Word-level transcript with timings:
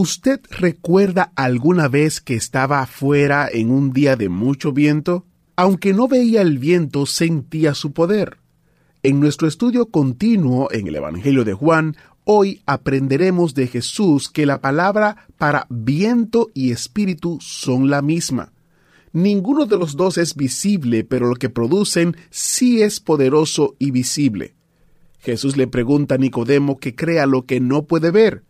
¿Usted 0.00 0.40
recuerda 0.50 1.32
alguna 1.34 1.88
vez 1.88 2.20
que 2.20 2.36
estaba 2.36 2.82
afuera 2.82 3.48
en 3.52 3.72
un 3.72 3.92
día 3.92 4.14
de 4.14 4.28
mucho 4.28 4.70
viento? 4.70 5.26
Aunque 5.56 5.92
no 5.92 6.06
veía 6.06 6.40
el 6.40 6.58
viento, 6.58 7.04
sentía 7.04 7.74
su 7.74 7.90
poder. 7.90 8.36
En 9.02 9.18
nuestro 9.18 9.48
estudio 9.48 9.86
continuo 9.86 10.68
en 10.70 10.86
el 10.86 10.94
Evangelio 10.94 11.44
de 11.44 11.52
Juan, 11.52 11.96
hoy 12.22 12.62
aprenderemos 12.64 13.54
de 13.54 13.66
Jesús 13.66 14.28
que 14.28 14.46
la 14.46 14.60
palabra 14.60 15.26
para 15.36 15.66
viento 15.68 16.52
y 16.54 16.70
espíritu 16.70 17.38
son 17.40 17.90
la 17.90 18.00
misma. 18.00 18.52
Ninguno 19.12 19.66
de 19.66 19.78
los 19.78 19.96
dos 19.96 20.16
es 20.16 20.36
visible, 20.36 21.02
pero 21.02 21.26
lo 21.26 21.34
que 21.34 21.50
producen 21.50 22.16
sí 22.30 22.82
es 22.82 23.00
poderoso 23.00 23.74
y 23.80 23.90
visible. 23.90 24.54
Jesús 25.18 25.56
le 25.56 25.66
pregunta 25.66 26.14
a 26.14 26.18
Nicodemo 26.18 26.78
que 26.78 26.94
crea 26.94 27.26
lo 27.26 27.46
que 27.46 27.58
no 27.58 27.82
puede 27.82 28.12
ver. 28.12 28.44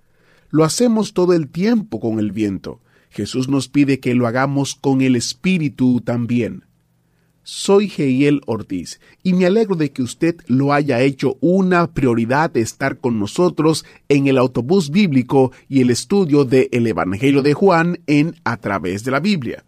Lo 0.51 0.65
hacemos 0.65 1.13
todo 1.13 1.35
el 1.35 1.49
tiempo 1.49 2.01
con 2.01 2.19
el 2.19 2.33
viento. 2.33 2.81
Jesús 3.11 3.49
nos 3.49 3.69
pide 3.69 4.01
que 4.01 4.15
lo 4.15 4.27
hagamos 4.27 4.75
con 4.75 5.03
el 5.03 5.17
espíritu 5.17 6.01
también. 6.01 6.65
Soy 7.43 7.89
Geiel 7.89 8.43
Ortiz 8.47 9.01
y 9.23 9.33
me 9.33 9.47
alegro 9.47 9.75
de 9.75 9.91
que 9.91 10.03
usted 10.03 10.37
lo 10.49 10.73
haya 10.75 11.01
hecho 11.01 11.39
una 11.41 11.93
prioridad 11.93 12.51
de 12.51 12.61
estar 12.61 12.99
con 12.99 13.19
nosotros 13.19 13.87
en 14.11 14.27
el 14.27 14.37
autobús 14.37 14.91
bíblico 14.91 15.53
y 15.67 15.81
el 15.81 15.89
estudio 15.89 16.45
del 16.45 16.69
el 16.73 16.87
Evangelio 16.87 17.41
de 17.41 17.55
Juan 17.55 18.01
en 18.07 18.37
A 18.45 18.59
través 18.59 19.03
de 19.05 19.13
la 19.13 19.21
Biblia. 19.21 19.65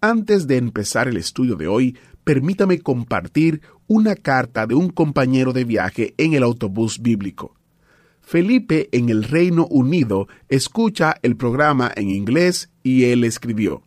Antes 0.00 0.48
de 0.48 0.56
empezar 0.56 1.06
el 1.06 1.16
estudio 1.16 1.54
de 1.54 1.68
hoy, 1.68 1.96
permítame 2.24 2.80
compartir 2.80 3.60
una 3.86 4.16
carta 4.16 4.66
de 4.66 4.74
un 4.74 4.88
compañero 4.88 5.52
de 5.52 5.64
viaje 5.64 6.14
en 6.16 6.34
el 6.34 6.42
autobús 6.42 7.00
bíblico. 7.00 7.59
Felipe 8.30 8.88
en 8.92 9.08
el 9.08 9.24
Reino 9.24 9.66
Unido 9.66 10.28
escucha 10.48 11.16
el 11.22 11.34
programa 11.36 11.90
en 11.96 12.10
inglés 12.10 12.70
y 12.84 13.06
él 13.06 13.24
escribió, 13.24 13.82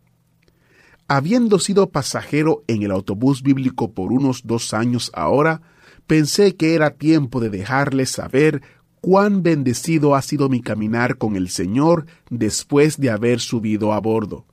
Habiendo 1.08 1.60
sido 1.60 1.92
pasajero 1.92 2.62
en 2.68 2.84
el 2.84 2.92
autobús 2.92 3.42
bíblico 3.42 3.94
por 3.94 4.12
unos 4.12 4.46
dos 4.46 4.74
años 4.74 5.12
ahora, 5.14 5.62
pensé 6.08 6.58
que 6.58 6.76
era 6.76 6.90
tiempo 6.90 7.40
de 7.40 7.50
dejarles 7.52 8.10
saber 8.10 8.62
cuán 9.00 9.44
bendecido 9.44 10.14
ha 10.14 10.22
sido 10.22 10.50
mi 10.50 10.62
caminar 10.62 11.18
con 11.18 11.38
el 11.38 11.48
Señor 11.48 12.06
después 12.30 13.00
de 13.00 13.12
haber 13.12 13.40
subido 13.40 13.94
a 13.94 14.02
bordo. 14.02 14.46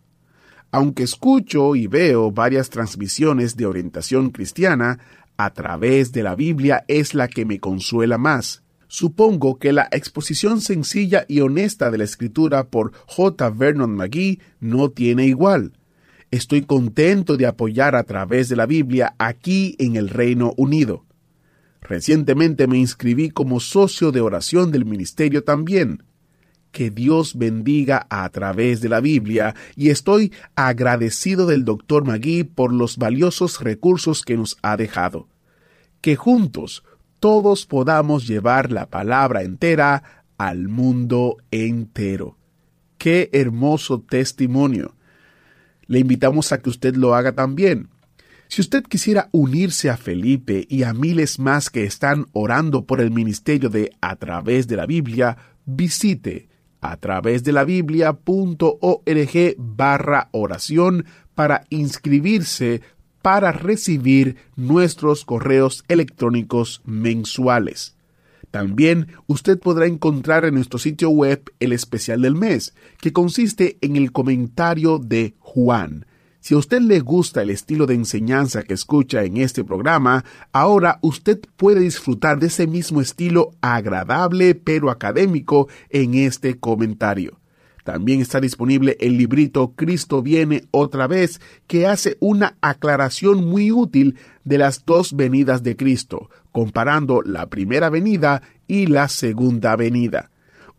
Aunque 0.70 1.02
escucho 1.02 1.74
y 1.74 1.88
veo 1.88 2.30
varias 2.30 2.70
transmisiones 2.70 3.56
de 3.56 3.66
orientación 3.66 4.30
cristiana, 4.30 5.00
a 5.36 5.50
través 5.52 6.12
de 6.12 6.22
la 6.22 6.36
Biblia 6.36 6.84
es 6.86 7.12
la 7.12 7.26
que 7.26 7.44
me 7.44 7.58
consuela 7.58 8.18
más. 8.18 8.62
Supongo 8.92 9.60
que 9.60 9.72
la 9.72 9.88
exposición 9.92 10.60
sencilla 10.60 11.24
y 11.28 11.42
honesta 11.42 11.92
de 11.92 11.98
la 11.98 12.02
escritura 12.02 12.70
por 12.70 12.90
J. 13.06 13.48
Vernon 13.50 13.94
McGee 13.94 14.40
no 14.58 14.90
tiene 14.90 15.26
igual. 15.26 15.74
Estoy 16.32 16.62
contento 16.62 17.36
de 17.36 17.46
apoyar 17.46 17.94
a 17.94 18.02
través 18.02 18.48
de 18.48 18.56
la 18.56 18.66
Biblia 18.66 19.14
aquí 19.16 19.76
en 19.78 19.94
el 19.94 20.08
Reino 20.08 20.54
Unido. 20.56 21.04
Recientemente 21.80 22.66
me 22.66 22.78
inscribí 22.78 23.30
como 23.30 23.60
socio 23.60 24.10
de 24.10 24.22
oración 24.22 24.72
del 24.72 24.84
ministerio 24.84 25.44
también. 25.44 26.02
Que 26.72 26.90
Dios 26.90 27.38
bendiga 27.38 28.08
a 28.10 28.28
través 28.30 28.80
de 28.80 28.88
la 28.88 29.00
Biblia 29.00 29.54
y 29.76 29.90
estoy 29.90 30.32
agradecido 30.56 31.46
del 31.46 31.64
Dr. 31.64 32.04
Magui 32.04 32.42
por 32.42 32.72
los 32.72 32.96
valiosos 32.96 33.60
recursos 33.60 34.22
que 34.22 34.36
nos 34.36 34.58
ha 34.62 34.76
dejado. 34.76 35.28
Que 36.00 36.16
juntos 36.16 36.82
todos 37.20 37.66
podamos 37.66 38.26
llevar 38.26 38.72
la 38.72 38.86
palabra 38.86 39.42
entera 39.42 40.24
al 40.38 40.68
mundo 40.68 41.36
entero. 41.50 42.38
Qué 42.96 43.28
hermoso 43.32 44.00
testimonio. 44.00 44.94
Le 45.86 45.98
invitamos 45.98 46.52
a 46.52 46.60
que 46.60 46.70
usted 46.70 46.96
lo 46.96 47.14
haga 47.14 47.32
también. 47.32 47.90
Si 48.48 48.60
usted 48.60 48.82
quisiera 48.82 49.28
unirse 49.32 49.90
a 49.90 49.96
Felipe 49.96 50.66
y 50.68 50.82
a 50.82 50.92
miles 50.92 51.38
más 51.38 51.70
que 51.70 51.84
están 51.84 52.26
orando 52.32 52.84
por 52.84 53.00
el 53.00 53.10
ministerio 53.10 53.68
de 53.68 53.92
A 54.00 54.16
través 54.16 54.66
de 54.66 54.76
la 54.76 54.86
Biblia, 54.86 55.36
visite 55.66 56.48
a 56.80 56.96
través 56.96 57.44
de 57.44 57.52
la 57.52 57.64
biblia.org 57.64 59.54
barra 59.58 60.28
oración 60.32 61.04
para 61.34 61.64
inscribirse 61.68 62.80
para 63.22 63.52
recibir 63.52 64.36
nuestros 64.56 65.24
correos 65.24 65.84
electrónicos 65.88 66.82
mensuales. 66.84 67.94
También 68.50 69.08
usted 69.26 69.58
podrá 69.58 69.86
encontrar 69.86 70.44
en 70.44 70.54
nuestro 70.54 70.78
sitio 70.78 71.10
web 71.10 71.42
el 71.60 71.72
especial 71.72 72.22
del 72.22 72.34
mes, 72.34 72.74
que 73.00 73.12
consiste 73.12 73.78
en 73.80 73.96
el 73.96 74.10
comentario 74.10 74.98
de 74.98 75.34
Juan. 75.38 76.06
Si 76.40 76.54
a 76.54 76.58
usted 76.58 76.80
le 76.80 77.00
gusta 77.00 77.42
el 77.42 77.50
estilo 77.50 77.86
de 77.86 77.94
enseñanza 77.94 78.62
que 78.62 78.74
escucha 78.74 79.24
en 79.24 79.36
este 79.36 79.62
programa, 79.62 80.24
ahora 80.52 80.98
usted 81.02 81.38
puede 81.56 81.80
disfrutar 81.80 82.40
de 82.40 82.46
ese 82.46 82.66
mismo 82.66 83.00
estilo 83.00 83.52
agradable 83.60 84.54
pero 84.54 84.90
académico 84.90 85.68
en 85.90 86.14
este 86.14 86.58
comentario. 86.58 87.39
También 87.84 88.20
está 88.20 88.40
disponible 88.40 88.96
el 89.00 89.16
librito 89.16 89.72
Cristo 89.74 90.22
viene 90.22 90.64
otra 90.70 91.06
vez, 91.06 91.40
que 91.66 91.86
hace 91.86 92.16
una 92.20 92.56
aclaración 92.60 93.46
muy 93.48 93.72
útil 93.72 94.16
de 94.44 94.58
las 94.58 94.84
dos 94.84 95.14
venidas 95.14 95.62
de 95.62 95.76
Cristo, 95.76 96.30
comparando 96.52 97.22
la 97.22 97.46
primera 97.46 97.90
venida 97.90 98.42
y 98.66 98.86
la 98.86 99.08
segunda 99.08 99.76
venida. 99.76 100.30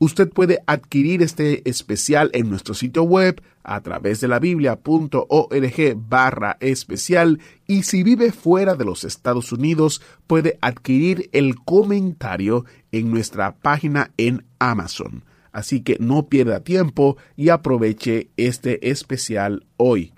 Usted 0.02 0.30
puede 0.30 0.64
adquirir 0.66 1.22
este 1.22 1.70
especial 1.70 2.32
en 2.34 2.50
nuestro 2.50 2.74
sitio 2.74 3.04
web 3.04 3.40
a 3.64 3.82
través 3.82 4.20
de 4.20 4.28
la 4.28 4.40
biblia.org 4.40 5.96
barra 6.10 6.58
especial 6.60 7.40
y 7.68 7.84
si 7.84 8.02
vive 8.02 8.32
fuera 8.32 8.74
de 8.74 8.84
los 8.84 9.04
Estados 9.04 9.52
Unidos 9.52 10.02
puede 10.26 10.58
adquirir 10.62 11.30
el 11.34 11.56
comentario 11.56 12.66
en 12.92 13.12
nuestra 13.12 13.54
página 13.54 14.10
en 14.18 14.44
Amazon. 14.58 15.24
Así 15.52 15.82
que 15.82 15.98
no 16.00 16.28
pierda 16.28 16.64
tiempo 16.64 17.18
y 17.36 17.50
aproveche 17.50 18.30
este 18.38 18.90
especial 18.90 19.66
hoy. 19.78 20.14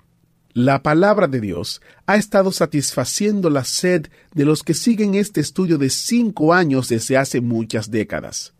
La 0.52 0.84
palabra 0.84 1.26
de 1.26 1.40
Dios 1.40 1.82
ha 2.06 2.14
estado 2.14 2.52
satisfaciendo 2.52 3.50
la 3.50 3.64
sed 3.64 4.06
de 4.34 4.44
los 4.44 4.62
que 4.62 4.74
siguen 4.74 5.16
este 5.16 5.40
estudio 5.40 5.78
de 5.78 5.90
cinco 5.90 6.54
años 6.54 6.88
desde 6.88 7.16
hace 7.16 7.40
muchas 7.40 7.90
décadas. 7.90 8.54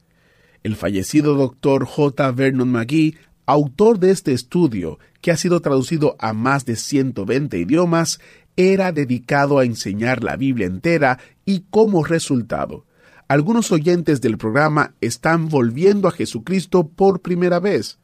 El 0.65 0.75
fallecido 0.75 1.35
doctor 1.35 1.85
J. 1.85 2.33
Vernon 2.33 2.73
McGee, 2.73 3.17
autor 3.47 4.01
de 4.01 4.11
este 4.11 4.33
estudio, 4.33 4.99
que 5.21 5.31
ha 5.31 5.37
sido 5.37 5.61
traducido 5.61 6.17
a 6.19 6.33
más 6.33 6.65
de 6.65 6.75
120 6.75 7.59
idiomas, 7.59 8.19
era 8.57 8.91
dedicado 8.91 9.61
a 9.61 9.65
enseñar 9.65 10.25
la 10.25 10.37
Biblia 10.37 10.67
entera 10.67 11.21
y 11.45 11.65
como 11.71 12.03
resultado, 12.03 12.87
algunos 13.27 13.73
oyentes 13.73 14.21
del 14.21 14.37
programa 14.37 14.95
están 15.01 15.49
volviendo 15.49 16.09
a 16.09 16.11
Jesucristo 16.11 16.89
por 16.89 17.21
primera 17.21 17.59
vez. 17.59 17.99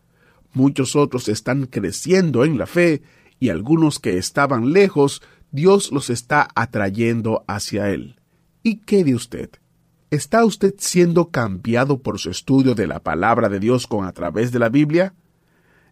Muchos 0.55 0.97
otros 0.97 1.29
están 1.29 1.67
creciendo 1.67 2.45
en 2.45 2.59
la 2.59 2.67
fe 2.67 3.03
y 3.39 3.51
algunos 3.51 3.99
que 3.99 4.17
estaban 4.17 4.73
lejos, 4.73 5.23
Dios 5.53 5.93
los 5.93 6.11
está 6.11 6.49
atrayendo 6.55 7.45
hacia 7.47 7.91
Él. 7.91 8.17
¿Y 8.63 8.77
qué 8.77 9.05
de 9.05 9.15
usted? 9.15 9.51
¿Está 10.11 10.45
usted 10.45 10.75
siendo 10.79 11.29
cambiado 11.29 11.99
por 11.99 12.19
su 12.19 12.31
estudio 12.31 12.75
de 12.75 12.87
la 12.87 13.01
palabra 13.01 13.49
de 13.49 13.61
Dios 13.61 13.87
con 13.87 14.07
a 14.07 14.13
través 14.13 14.53
de 14.53 14.59
la 14.59 14.71
Biblia? 14.71 15.15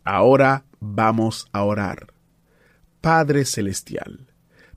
Ahora 0.05 0.65
vamos 0.81 1.47
a 1.53 1.63
orar. 1.63 2.13
Padre 3.01 3.45
Celestial, 3.45 4.32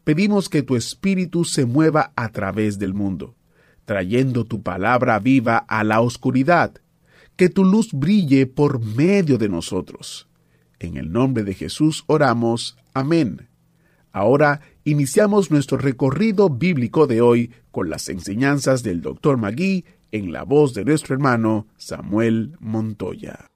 pedimos 0.05 0.47
que 0.47 0.63
tu 0.63 0.77
Espíritu 0.77 1.43
se 1.43 1.65
mueva 1.65 2.13
a 2.15 2.29
través 2.29 2.79
del 2.79 2.93
mundo, 2.93 3.35
trayendo 3.83 4.45
tu 4.45 4.61
palabra 4.61 5.19
viva 5.19 5.57
a 5.57 5.83
la 5.83 5.99
oscuridad, 5.99 6.75
que 7.35 7.49
tu 7.49 7.65
luz 7.65 7.89
brille 7.91 8.45
por 8.45 8.79
medio 8.85 9.37
de 9.37 9.49
nosotros. 9.49 10.29
En 10.79 10.95
el 10.95 11.11
nombre 11.11 11.43
de 11.43 11.53
Jesús 11.53 12.03
oramos. 12.07 12.77
Amén. 12.93 13.49
Ahora 14.13 14.61
iniciamos 14.85 15.51
nuestro 15.51 15.77
recorrido 15.77 16.49
bíblico 16.49 17.07
de 17.07 17.19
hoy 17.21 17.51
con 17.71 17.89
las 17.89 18.07
enseñanzas 18.07 18.83
del 18.83 19.01
Dr. 19.01 19.37
Magui 19.37 19.85
en 20.11 20.31
la 20.31 20.43
voz 20.43 20.73
de 20.73 20.85
nuestro 20.85 21.15
hermano 21.15 21.67
Samuel 21.77 22.55
Montoya. 22.59 23.51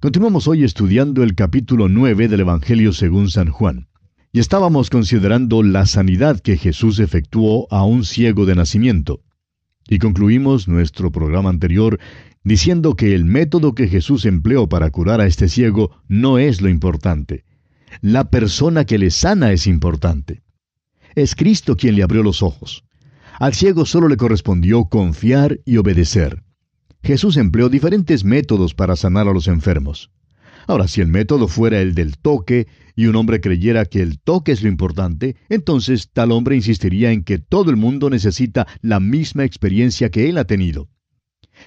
Continuamos 0.00 0.46
hoy 0.48 0.64
estudiando 0.64 1.22
el 1.22 1.34
capítulo 1.34 1.88
9 1.88 2.28
del 2.28 2.40
Evangelio 2.40 2.92
según 2.92 3.28
San 3.28 3.50
Juan. 3.50 3.88
Y 4.34 4.40
estábamos 4.40 4.90
considerando 4.90 5.62
la 5.62 5.86
sanidad 5.86 6.40
que 6.40 6.56
Jesús 6.56 6.98
efectuó 6.98 7.68
a 7.70 7.84
un 7.84 8.04
ciego 8.04 8.46
de 8.46 8.56
nacimiento. 8.56 9.22
Y 9.88 10.00
concluimos 10.00 10.66
nuestro 10.66 11.12
programa 11.12 11.50
anterior 11.50 12.00
diciendo 12.42 12.96
que 12.96 13.14
el 13.14 13.24
método 13.24 13.76
que 13.76 13.86
Jesús 13.86 14.26
empleó 14.26 14.68
para 14.68 14.90
curar 14.90 15.20
a 15.20 15.26
este 15.26 15.48
ciego 15.48 15.92
no 16.08 16.38
es 16.38 16.60
lo 16.60 16.68
importante. 16.68 17.44
La 18.00 18.28
persona 18.28 18.84
que 18.84 18.98
le 18.98 19.12
sana 19.12 19.52
es 19.52 19.68
importante. 19.68 20.42
Es 21.14 21.36
Cristo 21.36 21.76
quien 21.76 21.94
le 21.94 22.02
abrió 22.02 22.24
los 22.24 22.42
ojos. 22.42 22.82
Al 23.38 23.54
ciego 23.54 23.86
solo 23.86 24.08
le 24.08 24.16
correspondió 24.16 24.86
confiar 24.86 25.60
y 25.64 25.76
obedecer. 25.76 26.42
Jesús 27.04 27.36
empleó 27.36 27.68
diferentes 27.68 28.24
métodos 28.24 28.74
para 28.74 28.96
sanar 28.96 29.28
a 29.28 29.32
los 29.32 29.46
enfermos. 29.46 30.10
Ahora, 30.66 30.88
si 30.88 31.00
el 31.00 31.08
método 31.08 31.48
fuera 31.48 31.80
el 31.80 31.94
del 31.94 32.16
toque, 32.18 32.66
y 32.96 33.06
un 33.06 33.16
hombre 33.16 33.40
creyera 33.40 33.84
que 33.86 34.00
el 34.00 34.20
toque 34.20 34.52
es 34.52 34.62
lo 34.62 34.68
importante, 34.68 35.36
entonces 35.48 36.10
tal 36.12 36.32
hombre 36.32 36.56
insistiría 36.56 37.12
en 37.12 37.24
que 37.24 37.38
todo 37.38 37.70
el 37.70 37.76
mundo 37.76 38.08
necesita 38.10 38.66
la 38.82 39.00
misma 39.00 39.44
experiencia 39.44 40.10
que 40.10 40.28
él 40.28 40.38
ha 40.38 40.44
tenido. 40.44 40.88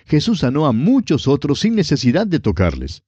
Jesús 0.05 0.39
sanó 0.39 0.65
a 0.65 0.71
muchos 0.71 1.27
otros 1.27 1.59
sin 1.59 1.75
necesidad 1.75 2.27
de 2.27 2.39
tocarles. 2.39 3.03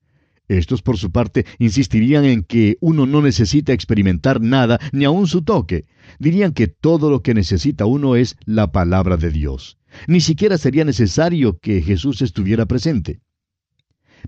Estos, 0.47 0.81
por 0.81 0.97
su 0.97 1.11
parte, 1.11 1.45
insistirían 1.59 2.25
en 2.25 2.43
que 2.43 2.77
uno 2.81 3.05
no 3.05 3.21
necesita 3.21 3.71
experimentar 3.71 4.41
nada, 4.41 4.79
ni 4.91 5.05
aun 5.05 5.27
su 5.27 5.43
toque. 5.43 5.85
Dirían 6.17 6.53
que 6.53 6.67
todo 6.67 7.11
lo 7.11 7.21
que 7.21 7.35
necesita 7.35 7.85
uno 7.85 8.15
es 8.15 8.35
la 8.45 8.71
palabra 8.71 9.15
de 9.15 9.29
Dios. 9.29 9.77
Ni 10.07 10.21
siquiera 10.21 10.57
sería 10.57 10.85
necesario 10.85 11.59
que 11.59 11.81
Jesús 11.81 12.23
estuviera 12.23 12.65
presente. 12.65 13.19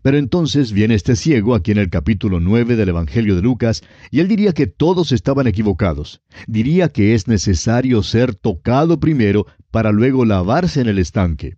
Pero 0.01 0.17
entonces 0.17 0.71
viene 0.71 0.95
este 0.95 1.15
ciego 1.15 1.55
aquí 1.55 1.71
en 1.71 1.77
el 1.77 1.89
capítulo 1.89 2.39
9 2.39 2.75
del 2.75 2.89
Evangelio 2.89 3.35
de 3.35 3.41
Lucas, 3.41 3.83
y 4.09 4.19
él 4.19 4.27
diría 4.27 4.53
que 4.53 4.67
todos 4.67 5.11
estaban 5.11 5.47
equivocados. 5.47 6.21
Diría 6.47 6.89
que 6.89 7.13
es 7.13 7.27
necesario 7.27 8.03
ser 8.03 8.35
tocado 8.35 8.99
primero 8.99 9.45
para 9.69 9.91
luego 9.91 10.25
lavarse 10.25 10.81
en 10.81 10.87
el 10.87 10.99
estanque. 10.99 11.57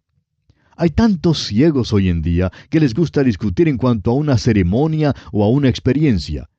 Hay 0.76 0.90
tantos 0.90 1.44
ciegos 1.44 1.94
hoy 1.94 2.10
en 2.10 2.22
día 2.22 2.52
que 2.70 2.80
les 2.80 2.94
gusta 2.94 3.24
discutir 3.24 3.68
en 3.68 3.78
cuanto 3.78 4.12
a 4.12 4.16
una 4.16 4.38
ceremonia 4.38 5.14
o 5.32 5.44
a 5.44 5.50
una 5.50 5.70
experiencia. 5.70 6.50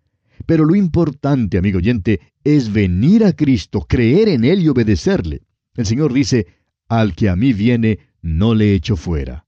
Pero 0.46 0.64
lo 0.64 0.74
importante, 0.74 1.58
amigo 1.58 1.78
oyente, 1.78 2.20
es 2.44 2.72
venir 2.72 3.24
a 3.24 3.32
Cristo, 3.32 3.86
creer 3.88 4.28
en 4.28 4.44
Él 4.44 4.62
y 4.62 4.68
obedecerle. 4.68 5.42
El 5.76 5.86
Señor 5.86 6.12
dice, 6.12 6.46
al 6.88 7.14
que 7.14 7.28
a 7.28 7.36
mí 7.36 7.52
viene, 7.52 7.98
no 8.22 8.54
le 8.54 8.74
echo 8.74 8.96
fuera. 8.96 9.43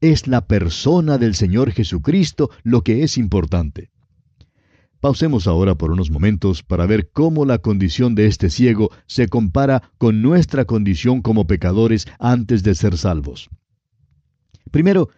Es 0.00 0.28
la 0.28 0.46
persona 0.46 1.18
del 1.18 1.34
Señor 1.34 1.72
Jesucristo 1.72 2.50
lo 2.62 2.82
que 2.82 3.02
es 3.02 3.18
importante. 3.18 3.90
Pausemos 5.00 5.46
ahora 5.46 5.76
por 5.76 5.90
unos 5.90 6.10
momentos 6.10 6.62
para 6.62 6.86
ver 6.86 7.10
cómo 7.10 7.44
la 7.44 7.58
condición 7.58 8.14
de 8.14 8.26
este 8.26 8.50
ciego 8.50 8.90
se 9.06 9.28
compara 9.28 9.92
con 9.98 10.22
nuestra 10.22 10.64
condición 10.64 11.22
como 11.22 11.46
pecadores 11.46 12.06
antes 12.18 12.62
de 12.62 12.74
ser 12.74 12.96
salvos. 12.96 13.48
Primero, 14.70 15.08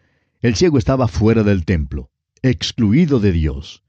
el 0.41 0.55
ciego 0.55 0.79
estaba 0.79 1.09
fuera 1.09 1.43
del 1.43 1.65
templo, 1.65 2.11
excluido 2.43 3.21
de 3.21 3.33
Dios. 3.33 3.83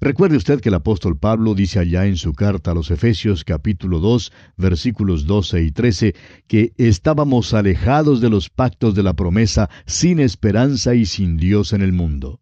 Recuerde 0.00 0.36
usted 0.36 0.60
que 0.60 0.68
el 0.68 0.76
apóstol 0.76 1.18
Pablo 1.18 1.54
dice 1.54 1.80
allá 1.80 2.06
en 2.06 2.16
su 2.16 2.32
carta 2.32 2.70
a 2.70 2.74
los 2.74 2.92
Efesios 2.92 3.42
capítulo 3.42 3.98
2 3.98 4.32
versículos 4.56 5.26
12 5.26 5.62
y 5.62 5.72
13 5.72 6.14
que 6.46 6.72
estábamos 6.76 7.52
alejados 7.52 8.20
de 8.20 8.30
los 8.30 8.48
pactos 8.48 8.94
de 8.94 9.02
la 9.02 9.14
promesa 9.14 9.68
sin 9.86 10.20
esperanza 10.20 10.94
y 10.94 11.04
sin 11.04 11.36
Dios 11.36 11.72
en 11.72 11.82
el 11.82 11.92
mundo. 11.92 12.40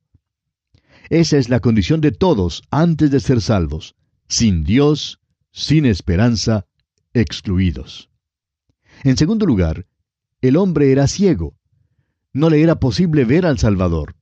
Esa 1.08 1.38
es 1.38 1.48
la 1.48 1.60
condición 1.60 2.02
de 2.02 2.12
todos 2.12 2.62
antes 2.70 3.10
de 3.10 3.20
ser 3.20 3.40
salvos, 3.40 3.94
sin 4.28 4.62
Dios, 4.62 5.20
sin 5.50 5.86
esperanza, 5.86 6.66
excluidos. 7.14 8.10
En 9.02 9.16
segundo 9.16 9.46
lugar, 9.46 9.86
el 10.42 10.58
hombre 10.58 10.92
era 10.92 11.06
ciego, 11.06 11.54
no 12.34 12.50
le 12.50 12.60
era 12.60 12.78
posible 12.78 13.24
ver 13.24 13.46
al 13.46 13.58
Salvador. 13.58 14.14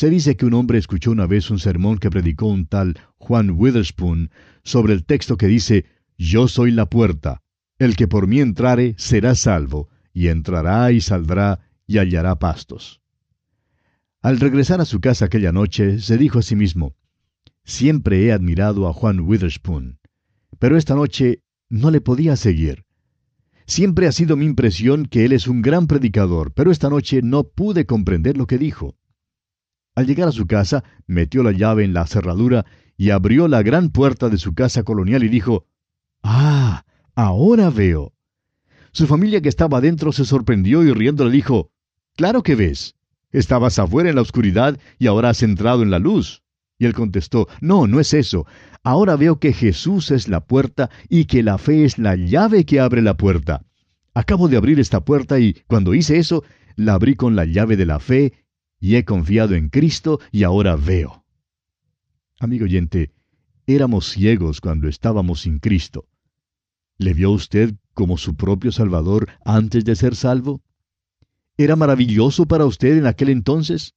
Se 0.00 0.08
dice 0.08 0.34
que 0.34 0.46
un 0.46 0.54
hombre 0.54 0.78
escuchó 0.78 1.10
una 1.10 1.26
vez 1.26 1.50
un 1.50 1.58
sermón 1.58 1.98
que 1.98 2.08
predicó 2.08 2.46
un 2.46 2.64
tal 2.64 2.98
Juan 3.18 3.50
Witherspoon 3.50 4.30
sobre 4.64 4.94
el 4.94 5.04
texto 5.04 5.36
que 5.36 5.46
dice, 5.46 5.84
Yo 6.16 6.48
soy 6.48 6.70
la 6.70 6.86
puerta, 6.86 7.42
el 7.78 7.96
que 7.96 8.08
por 8.08 8.26
mí 8.26 8.40
entrare 8.40 8.94
será 8.96 9.34
salvo, 9.34 9.90
y 10.14 10.28
entrará 10.28 10.90
y 10.90 11.02
saldrá 11.02 11.60
y 11.86 11.98
hallará 11.98 12.38
pastos. 12.38 13.02
Al 14.22 14.40
regresar 14.40 14.80
a 14.80 14.86
su 14.86 15.00
casa 15.00 15.26
aquella 15.26 15.52
noche, 15.52 15.98
se 15.98 16.16
dijo 16.16 16.38
a 16.38 16.42
sí 16.42 16.56
mismo, 16.56 16.96
Siempre 17.66 18.24
he 18.24 18.32
admirado 18.32 18.88
a 18.88 18.94
Juan 18.94 19.20
Witherspoon, 19.20 19.98
pero 20.58 20.78
esta 20.78 20.94
noche 20.94 21.42
no 21.68 21.90
le 21.90 22.00
podía 22.00 22.36
seguir. 22.36 22.86
Siempre 23.66 24.06
ha 24.06 24.12
sido 24.12 24.38
mi 24.38 24.46
impresión 24.46 25.04
que 25.04 25.26
él 25.26 25.32
es 25.32 25.46
un 25.46 25.60
gran 25.60 25.86
predicador, 25.86 26.54
pero 26.54 26.70
esta 26.70 26.88
noche 26.88 27.20
no 27.22 27.44
pude 27.44 27.84
comprender 27.84 28.38
lo 28.38 28.46
que 28.46 28.56
dijo. 28.56 28.96
Al 29.94 30.06
llegar 30.06 30.28
a 30.28 30.32
su 30.32 30.46
casa, 30.46 30.84
metió 31.06 31.42
la 31.42 31.52
llave 31.52 31.84
en 31.84 31.92
la 31.92 32.06
cerradura 32.06 32.64
y 32.96 33.10
abrió 33.10 33.48
la 33.48 33.62
gran 33.62 33.90
puerta 33.90 34.28
de 34.28 34.38
su 34.38 34.54
casa 34.54 34.82
colonial 34.82 35.24
y 35.24 35.28
dijo, 35.28 35.66
Ah, 36.22 36.84
ahora 37.14 37.70
veo. 37.70 38.12
Su 38.92 39.06
familia 39.06 39.40
que 39.40 39.48
estaba 39.48 39.80
dentro 39.80 40.12
se 40.12 40.24
sorprendió 40.24 40.82
y 40.82 40.92
riendo 40.92 41.24
le 41.24 41.30
dijo, 41.30 41.70
Claro 42.16 42.42
que 42.42 42.54
ves. 42.54 42.94
Estabas 43.32 43.78
afuera 43.78 44.10
en 44.10 44.16
la 44.16 44.22
oscuridad 44.22 44.78
y 44.98 45.06
ahora 45.06 45.30
has 45.30 45.42
entrado 45.42 45.82
en 45.82 45.90
la 45.90 45.98
luz. 45.98 46.42
Y 46.78 46.86
él 46.86 46.94
contestó, 46.94 47.48
No, 47.60 47.86
no 47.86 48.00
es 48.00 48.14
eso. 48.14 48.46
Ahora 48.82 49.16
veo 49.16 49.38
que 49.38 49.52
Jesús 49.52 50.10
es 50.10 50.28
la 50.28 50.40
puerta 50.40 50.90
y 51.08 51.26
que 51.26 51.42
la 51.42 51.58
fe 51.58 51.84
es 51.84 51.98
la 51.98 52.16
llave 52.16 52.64
que 52.64 52.80
abre 52.80 53.02
la 53.02 53.16
puerta. 53.16 53.64
Acabo 54.14 54.48
de 54.48 54.56
abrir 54.56 54.80
esta 54.80 55.04
puerta 55.04 55.38
y 55.38 55.54
cuando 55.66 55.94
hice 55.94 56.18
eso, 56.18 56.42
la 56.76 56.94
abrí 56.94 57.14
con 57.14 57.36
la 57.36 57.44
llave 57.44 57.76
de 57.76 57.86
la 57.86 58.00
fe 58.00 58.32
y 58.80 58.96
he 58.96 59.04
confiado 59.04 59.54
en 59.54 59.68
Cristo 59.68 60.20
y 60.32 60.42
ahora 60.42 60.74
veo. 60.74 61.24
Amigo 62.40 62.64
oyente, 62.64 63.12
éramos 63.66 64.08
ciegos 64.08 64.60
cuando 64.60 64.88
estábamos 64.88 65.42
sin 65.42 65.58
Cristo. 65.58 66.08
¿Le 66.96 67.12
vio 67.12 67.30
usted 67.30 67.74
como 67.94 68.16
su 68.16 68.34
propio 68.34 68.72
Salvador 68.72 69.28
antes 69.44 69.84
de 69.84 69.94
ser 69.94 70.16
salvo? 70.16 70.62
¿Era 71.58 71.76
maravilloso 71.76 72.46
para 72.46 72.64
usted 72.64 72.96
en 72.96 73.06
aquel 73.06 73.28
entonces? 73.28 73.94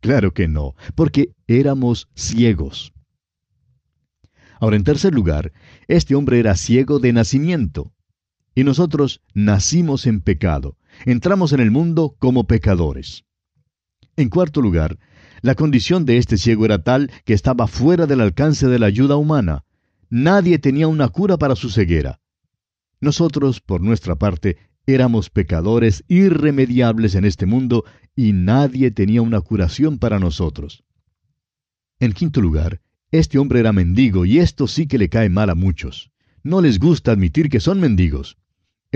Claro 0.00 0.34
que 0.34 0.48
no, 0.48 0.74
porque 0.94 1.32
éramos 1.46 2.08
ciegos. 2.14 2.92
Ahora, 4.58 4.76
en 4.76 4.84
tercer 4.84 5.14
lugar, 5.14 5.52
este 5.86 6.14
hombre 6.14 6.38
era 6.38 6.56
ciego 6.56 6.98
de 6.98 7.12
nacimiento. 7.12 7.92
Y 8.54 8.64
nosotros 8.64 9.20
nacimos 9.34 10.06
en 10.06 10.20
pecado, 10.20 10.78
entramos 11.04 11.52
en 11.52 11.60
el 11.60 11.70
mundo 11.70 12.16
como 12.18 12.46
pecadores. 12.46 13.24
En 14.16 14.30
cuarto 14.30 14.62
lugar, 14.62 14.98
la 15.42 15.54
condición 15.54 16.06
de 16.06 16.16
este 16.16 16.38
ciego 16.38 16.64
era 16.64 16.82
tal 16.82 17.10
que 17.24 17.34
estaba 17.34 17.66
fuera 17.66 18.06
del 18.06 18.22
alcance 18.22 18.66
de 18.66 18.78
la 18.78 18.86
ayuda 18.86 19.16
humana. 19.16 19.64
Nadie 20.08 20.58
tenía 20.58 20.88
una 20.88 21.08
cura 21.08 21.36
para 21.36 21.54
su 21.54 21.68
ceguera. 21.68 22.20
Nosotros, 23.00 23.60
por 23.60 23.82
nuestra 23.82 24.16
parte, 24.16 24.56
éramos 24.86 25.28
pecadores 25.28 26.04
irremediables 26.08 27.14
en 27.14 27.26
este 27.26 27.44
mundo 27.44 27.84
y 28.14 28.32
nadie 28.32 28.90
tenía 28.90 29.20
una 29.20 29.40
curación 29.42 29.98
para 29.98 30.18
nosotros. 30.18 30.84
En 32.00 32.12
quinto 32.12 32.40
lugar, 32.40 32.80
este 33.10 33.38
hombre 33.38 33.60
era 33.60 33.72
mendigo 33.72 34.24
y 34.24 34.38
esto 34.38 34.66
sí 34.66 34.86
que 34.86 34.98
le 34.98 35.10
cae 35.10 35.28
mal 35.28 35.50
a 35.50 35.54
muchos. 35.54 36.10
No 36.42 36.60
les 36.62 36.78
gusta 36.78 37.12
admitir 37.12 37.50
que 37.50 37.60
son 37.60 37.80
mendigos. 37.80 38.38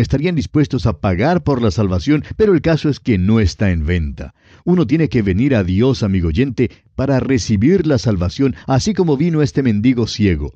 Estarían 0.00 0.34
dispuestos 0.34 0.86
a 0.86 0.98
pagar 0.98 1.42
por 1.42 1.60
la 1.60 1.70
salvación, 1.70 2.24
pero 2.38 2.54
el 2.54 2.62
caso 2.62 2.88
es 2.88 3.00
que 3.00 3.18
no 3.18 3.38
está 3.38 3.70
en 3.70 3.84
venta. 3.84 4.34
Uno 4.64 4.86
tiene 4.86 5.10
que 5.10 5.20
venir 5.20 5.54
a 5.54 5.62
Dios, 5.62 6.02
amigo 6.02 6.28
oyente, 6.28 6.70
para 6.94 7.20
recibir 7.20 7.86
la 7.86 7.98
salvación, 7.98 8.56
así 8.66 8.94
como 8.94 9.18
vino 9.18 9.42
este 9.42 9.62
mendigo 9.62 10.06
ciego. 10.06 10.54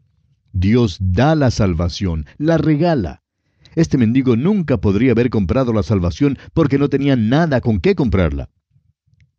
Dios 0.55 0.97
da 0.99 1.35
la 1.35 1.51
salvación, 1.51 2.25
la 2.39 2.57
regala. 2.57 3.23
Este 3.75 3.99
mendigo 3.99 4.35
nunca 4.35 4.79
podría 4.79 5.13
haber 5.13 5.29
comprado 5.29 5.75
la 5.75 5.83
salvación 5.83 6.39
porque 6.55 6.79
no 6.79 6.89
tenía 6.89 7.15
nada 7.15 7.61
con 7.61 7.81
qué 7.81 7.95
comprarla. 7.95 8.49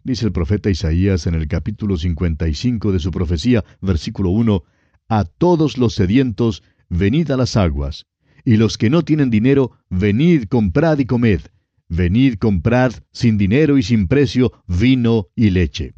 Dice 0.03 0.27
el 0.27 0.31
profeta 0.31 0.69
Isaías 0.69 1.25
en 1.25 1.33
el 1.33 1.47
capítulo 1.47 1.97
55 1.97 2.91
de 2.91 3.00
su 3.00 3.09
profecía, 3.09 3.65
versículo 3.81 4.29
1, 4.29 4.63
A 5.09 5.24
todos 5.24 5.79
los 5.79 5.95
sedientos, 5.95 6.62
venid 6.89 7.31
a 7.31 7.38
las 7.38 7.57
aguas, 7.57 8.05
y 8.45 8.57
los 8.57 8.77
que 8.77 8.89
no 8.89 9.03
tienen 9.03 9.31
dinero, 9.31 9.71
venid, 9.89 10.45
comprad 10.45 10.99
y 10.99 11.05
comed. 11.05 11.41
Venid, 11.89 12.35
comprad, 12.35 12.93
sin 13.11 13.37
dinero 13.37 13.77
y 13.77 13.83
sin 13.83 14.07
precio, 14.07 14.53
vino 14.67 15.27
y 15.35 15.49
leche. 15.49 15.95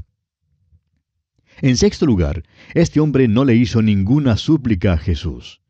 En 1.62 1.76
sexto 1.76 2.06
lugar, 2.06 2.44
este 2.74 3.00
hombre 3.00 3.28
no 3.28 3.44
le 3.44 3.56
hizo 3.56 3.82
ninguna 3.82 4.38
súplica 4.38 4.94
a 4.94 4.98
Jesús. 4.98 5.62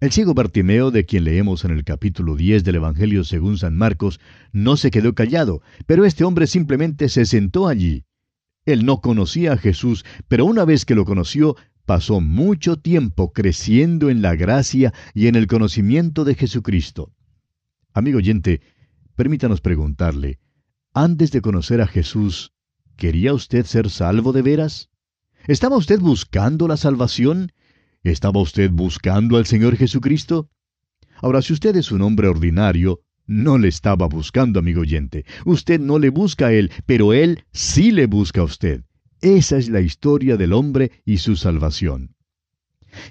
El 0.00 0.12
ciego 0.12 0.32
Bartimeo, 0.32 0.90
de 0.90 1.06
quien 1.06 1.24
leemos 1.24 1.64
en 1.64 1.72
el 1.72 1.84
capítulo 1.84 2.36
10 2.36 2.64
del 2.64 2.76
Evangelio 2.76 3.24
según 3.24 3.58
San 3.58 3.76
Marcos, 3.76 4.20
no 4.52 4.76
se 4.76 4.90
quedó 4.90 5.14
callado, 5.14 5.60
pero 5.86 6.04
este 6.04 6.24
hombre 6.24 6.46
simplemente 6.46 7.08
se 7.08 7.26
sentó 7.26 7.68
allí. 7.68 8.04
Él 8.64 8.84
no 8.84 9.00
conocía 9.00 9.54
a 9.54 9.56
Jesús, 9.56 10.04
pero 10.28 10.44
una 10.44 10.64
vez 10.64 10.84
que 10.84 10.94
lo 10.94 11.04
conoció, 11.04 11.56
pasó 11.88 12.20
mucho 12.20 12.76
tiempo 12.76 13.32
creciendo 13.32 14.10
en 14.10 14.20
la 14.20 14.36
gracia 14.36 14.92
y 15.14 15.26
en 15.26 15.36
el 15.36 15.46
conocimiento 15.46 16.26
de 16.26 16.34
Jesucristo. 16.34 17.14
Amigo 17.94 18.18
oyente, 18.18 18.60
permítanos 19.16 19.62
preguntarle, 19.62 20.38
antes 20.92 21.32
de 21.32 21.40
conocer 21.40 21.80
a 21.80 21.86
Jesús, 21.86 22.52
¿quería 22.96 23.32
usted 23.32 23.64
ser 23.64 23.88
salvo 23.88 24.34
de 24.34 24.42
veras? 24.42 24.90
¿Estaba 25.46 25.78
usted 25.78 25.98
buscando 25.98 26.68
la 26.68 26.76
salvación? 26.76 27.52
¿Estaba 28.02 28.38
usted 28.42 28.70
buscando 28.70 29.38
al 29.38 29.46
Señor 29.46 29.74
Jesucristo? 29.78 30.50
Ahora, 31.22 31.40
si 31.40 31.54
usted 31.54 31.74
es 31.74 31.90
un 31.90 32.02
hombre 32.02 32.28
ordinario, 32.28 33.00
no 33.26 33.56
le 33.56 33.68
estaba 33.68 34.08
buscando, 34.08 34.58
amigo 34.58 34.82
oyente. 34.82 35.24
Usted 35.46 35.80
no 35.80 35.98
le 35.98 36.10
busca 36.10 36.48
a 36.48 36.52
Él, 36.52 36.70
pero 36.84 37.14
Él 37.14 37.44
sí 37.50 37.92
le 37.92 38.04
busca 38.06 38.42
a 38.42 38.44
usted. 38.44 38.84
Esa 39.20 39.56
es 39.56 39.68
la 39.68 39.80
historia 39.80 40.36
del 40.36 40.52
hombre 40.52 40.92
y 41.04 41.18
su 41.18 41.36
salvación. 41.36 42.14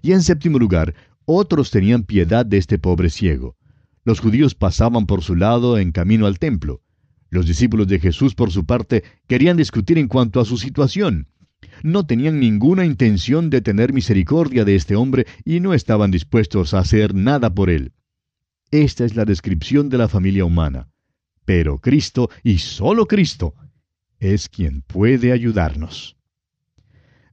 Y 0.02 0.14
en 0.14 0.24
séptimo 0.24 0.60
lugar, 0.60 0.96
otros 1.26 1.72
tenían 1.72 2.04
piedad 2.04 2.46
de 2.46 2.58
este 2.58 2.80
pobre 2.80 3.10
ciego. 3.10 3.56
Los 4.04 4.20
judíos 4.20 4.56
pasaban 4.56 5.06
por 5.06 5.22
su 5.22 5.36
lado 5.36 5.78
en 5.78 5.92
camino 5.92 6.26
al 6.26 6.40
templo. 6.40 6.82
Los 7.30 7.46
discípulos 7.46 7.88
de 7.88 8.00
Jesús, 8.00 8.36
por 8.36 8.52
su 8.52 8.66
parte, 8.66 9.04
querían 9.28 9.58
discutir 9.58 9.98
en 9.98 10.08
cuanto 10.08 10.40
a 10.40 10.46
su 10.46 10.58
situación 10.58 11.28
no 11.84 12.06
tenían 12.06 12.40
ninguna 12.40 12.86
intención 12.86 13.50
de 13.50 13.62
tener 13.62 13.94
misericordia 13.94 14.66
de 14.66 14.76
este 14.76 14.96
hombre 14.96 15.26
y 15.44 15.60
no 15.60 15.74
estaban 15.74 16.12
dispuestos 16.12 16.74
a 16.74 16.80
hacer 16.80 17.14
nada 17.14 17.54
por 17.54 17.70
él. 17.70 17.94
Esta 18.72 19.06
es 19.06 19.16
la 19.16 19.26
descripción 19.26 19.90
de 19.90 19.98
la 19.98 20.08
familia 20.08 20.46
humana. 20.46 20.90
Pero 21.46 21.78
Cristo, 21.78 22.30
y 22.44 22.58
solo 22.58 23.06
Cristo, 23.06 23.54
es 24.20 24.50
quien 24.50 24.82
puede 24.82 25.32
ayudarnos. 25.32 26.18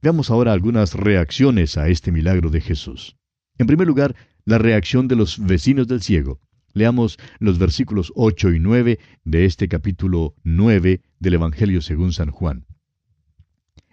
Veamos 0.01 0.29
ahora 0.29 0.53
algunas 0.53 0.93
reacciones 0.93 1.77
a 1.77 1.89
este 1.89 2.11
milagro 2.11 2.49
de 2.49 2.61
Jesús. 2.61 3.17
En 3.57 3.67
primer 3.67 3.87
lugar, 3.87 4.15
la 4.45 4.57
reacción 4.57 5.07
de 5.07 5.15
los 5.15 5.39
vecinos 5.39 5.87
del 5.87 6.01
ciego. 6.01 6.39
Leamos 6.73 7.17
los 7.39 7.57
versículos 7.57 8.11
8 8.15 8.53
y 8.53 8.59
9 8.59 8.99
de 9.23 9.45
este 9.45 9.67
capítulo 9.67 10.35
9 10.43 11.01
del 11.19 11.33
Evangelio 11.33 11.81
según 11.81 12.13
San 12.13 12.29
Juan. 12.29 12.65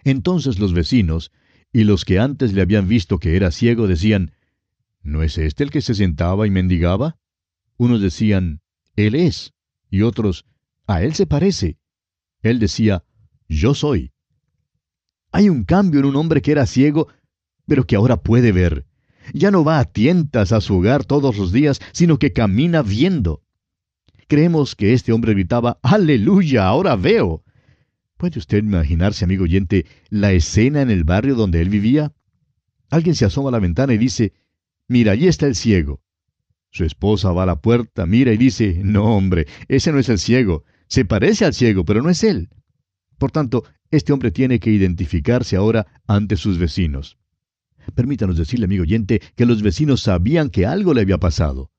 Entonces 0.03 0.59
los 0.59 0.73
vecinos, 0.73 1.31
y 1.71 1.85
los 1.85 2.05
que 2.05 2.19
antes 2.19 2.53
le 2.53 2.61
habían 2.61 2.87
visto 2.87 3.17
que 3.17 3.35
era 3.35 3.51
ciego, 3.51 3.87
decían, 3.87 4.33
¿No 5.01 5.23
es 5.23 5.37
este 5.37 5.63
el 5.63 5.71
que 5.71 5.81
se 5.81 5.95
sentaba 5.95 6.45
y 6.45 6.51
mendigaba? 6.51 7.17
Unos 7.77 8.01
decían, 8.01 8.61
Él 8.95 9.15
es, 9.15 9.53
y 9.89 10.01
otros, 10.01 10.45
A 10.85 11.01
Él 11.01 11.13
se 11.15 11.25
parece. 11.25 11.77
Él 12.43 12.59
decía, 12.59 13.03
Yo 13.47 13.73
soy. 13.73 14.11
Hay 15.31 15.49
un 15.49 15.63
cambio 15.63 16.01
en 16.01 16.05
un 16.05 16.15
hombre 16.15 16.41
que 16.41 16.51
era 16.51 16.67
ciego, 16.67 17.07
pero 17.65 17.87
que 17.87 17.95
ahora 17.95 18.17
puede 18.17 18.51
ver. 18.51 18.85
Ya 19.33 19.49
no 19.49 19.63
va 19.63 19.79
a 19.79 19.85
tientas 19.85 20.51
a 20.51 20.61
su 20.61 20.77
hogar 20.77 21.05
todos 21.05 21.37
los 21.37 21.51
días, 21.51 21.79
sino 21.93 22.19
que 22.19 22.33
camina 22.33 22.83
viendo. 22.83 23.41
Creemos 24.27 24.75
que 24.75 24.93
este 24.93 25.13
hombre 25.13 25.33
gritaba, 25.33 25.79
Aleluya, 25.81 26.67
ahora 26.67 26.95
veo. 26.95 27.43
¿Puede 28.17 28.39
usted 28.39 28.59
imaginarse, 28.59 29.25
amigo 29.25 29.43
oyente, 29.43 29.85
la 30.09 30.33
escena 30.33 30.81
en 30.81 30.91
el 30.91 31.03
barrio 31.03 31.35
donde 31.35 31.61
él 31.61 31.69
vivía? 31.69 32.13
Alguien 32.89 33.15
se 33.15 33.25
asoma 33.25 33.49
a 33.49 33.53
la 33.53 33.59
ventana 33.59 33.93
y 33.93 33.97
dice, 33.97 34.33
Mira, 34.87 35.13
allí 35.13 35.27
está 35.27 35.47
el 35.47 35.55
ciego. 35.55 36.01
Su 36.69 36.83
esposa 36.83 37.31
va 37.31 37.43
a 37.43 37.47
la 37.47 37.61
puerta, 37.61 38.05
mira 38.05 38.33
y 38.33 38.37
dice, 38.37 38.81
No, 38.83 39.15
hombre, 39.15 39.47
ese 39.67 39.91
no 39.91 39.99
es 39.99 40.09
el 40.09 40.19
ciego. 40.19 40.63
Se 40.93 41.05
parece 41.05 41.43
al 41.43 41.55
ciego, 41.55 41.85
pero 41.85 42.03
no 42.03 42.11
es 42.11 42.23
él. 42.23 42.49
Por 43.17 43.31
tanto, 43.31 43.63
este 43.89 44.13
hombre 44.13 44.29
tiene 44.29 44.59
que 44.59 44.69
identificarse 44.69 45.55
ahora 45.55 45.87
ante 46.05 46.35
sus 46.35 46.59
vecinos. 46.59 47.17
Permítanos 47.95 48.37
decirle, 48.37 48.65
amigo 48.65 48.83
oyente, 48.83 49.19
que 49.35 49.47
los 49.47 49.63
vecinos 49.63 50.01
sabían 50.01 50.51
que 50.51 50.67
algo 50.67 50.93
le 50.93 51.01
había 51.01 51.17
pasado. 51.17 51.71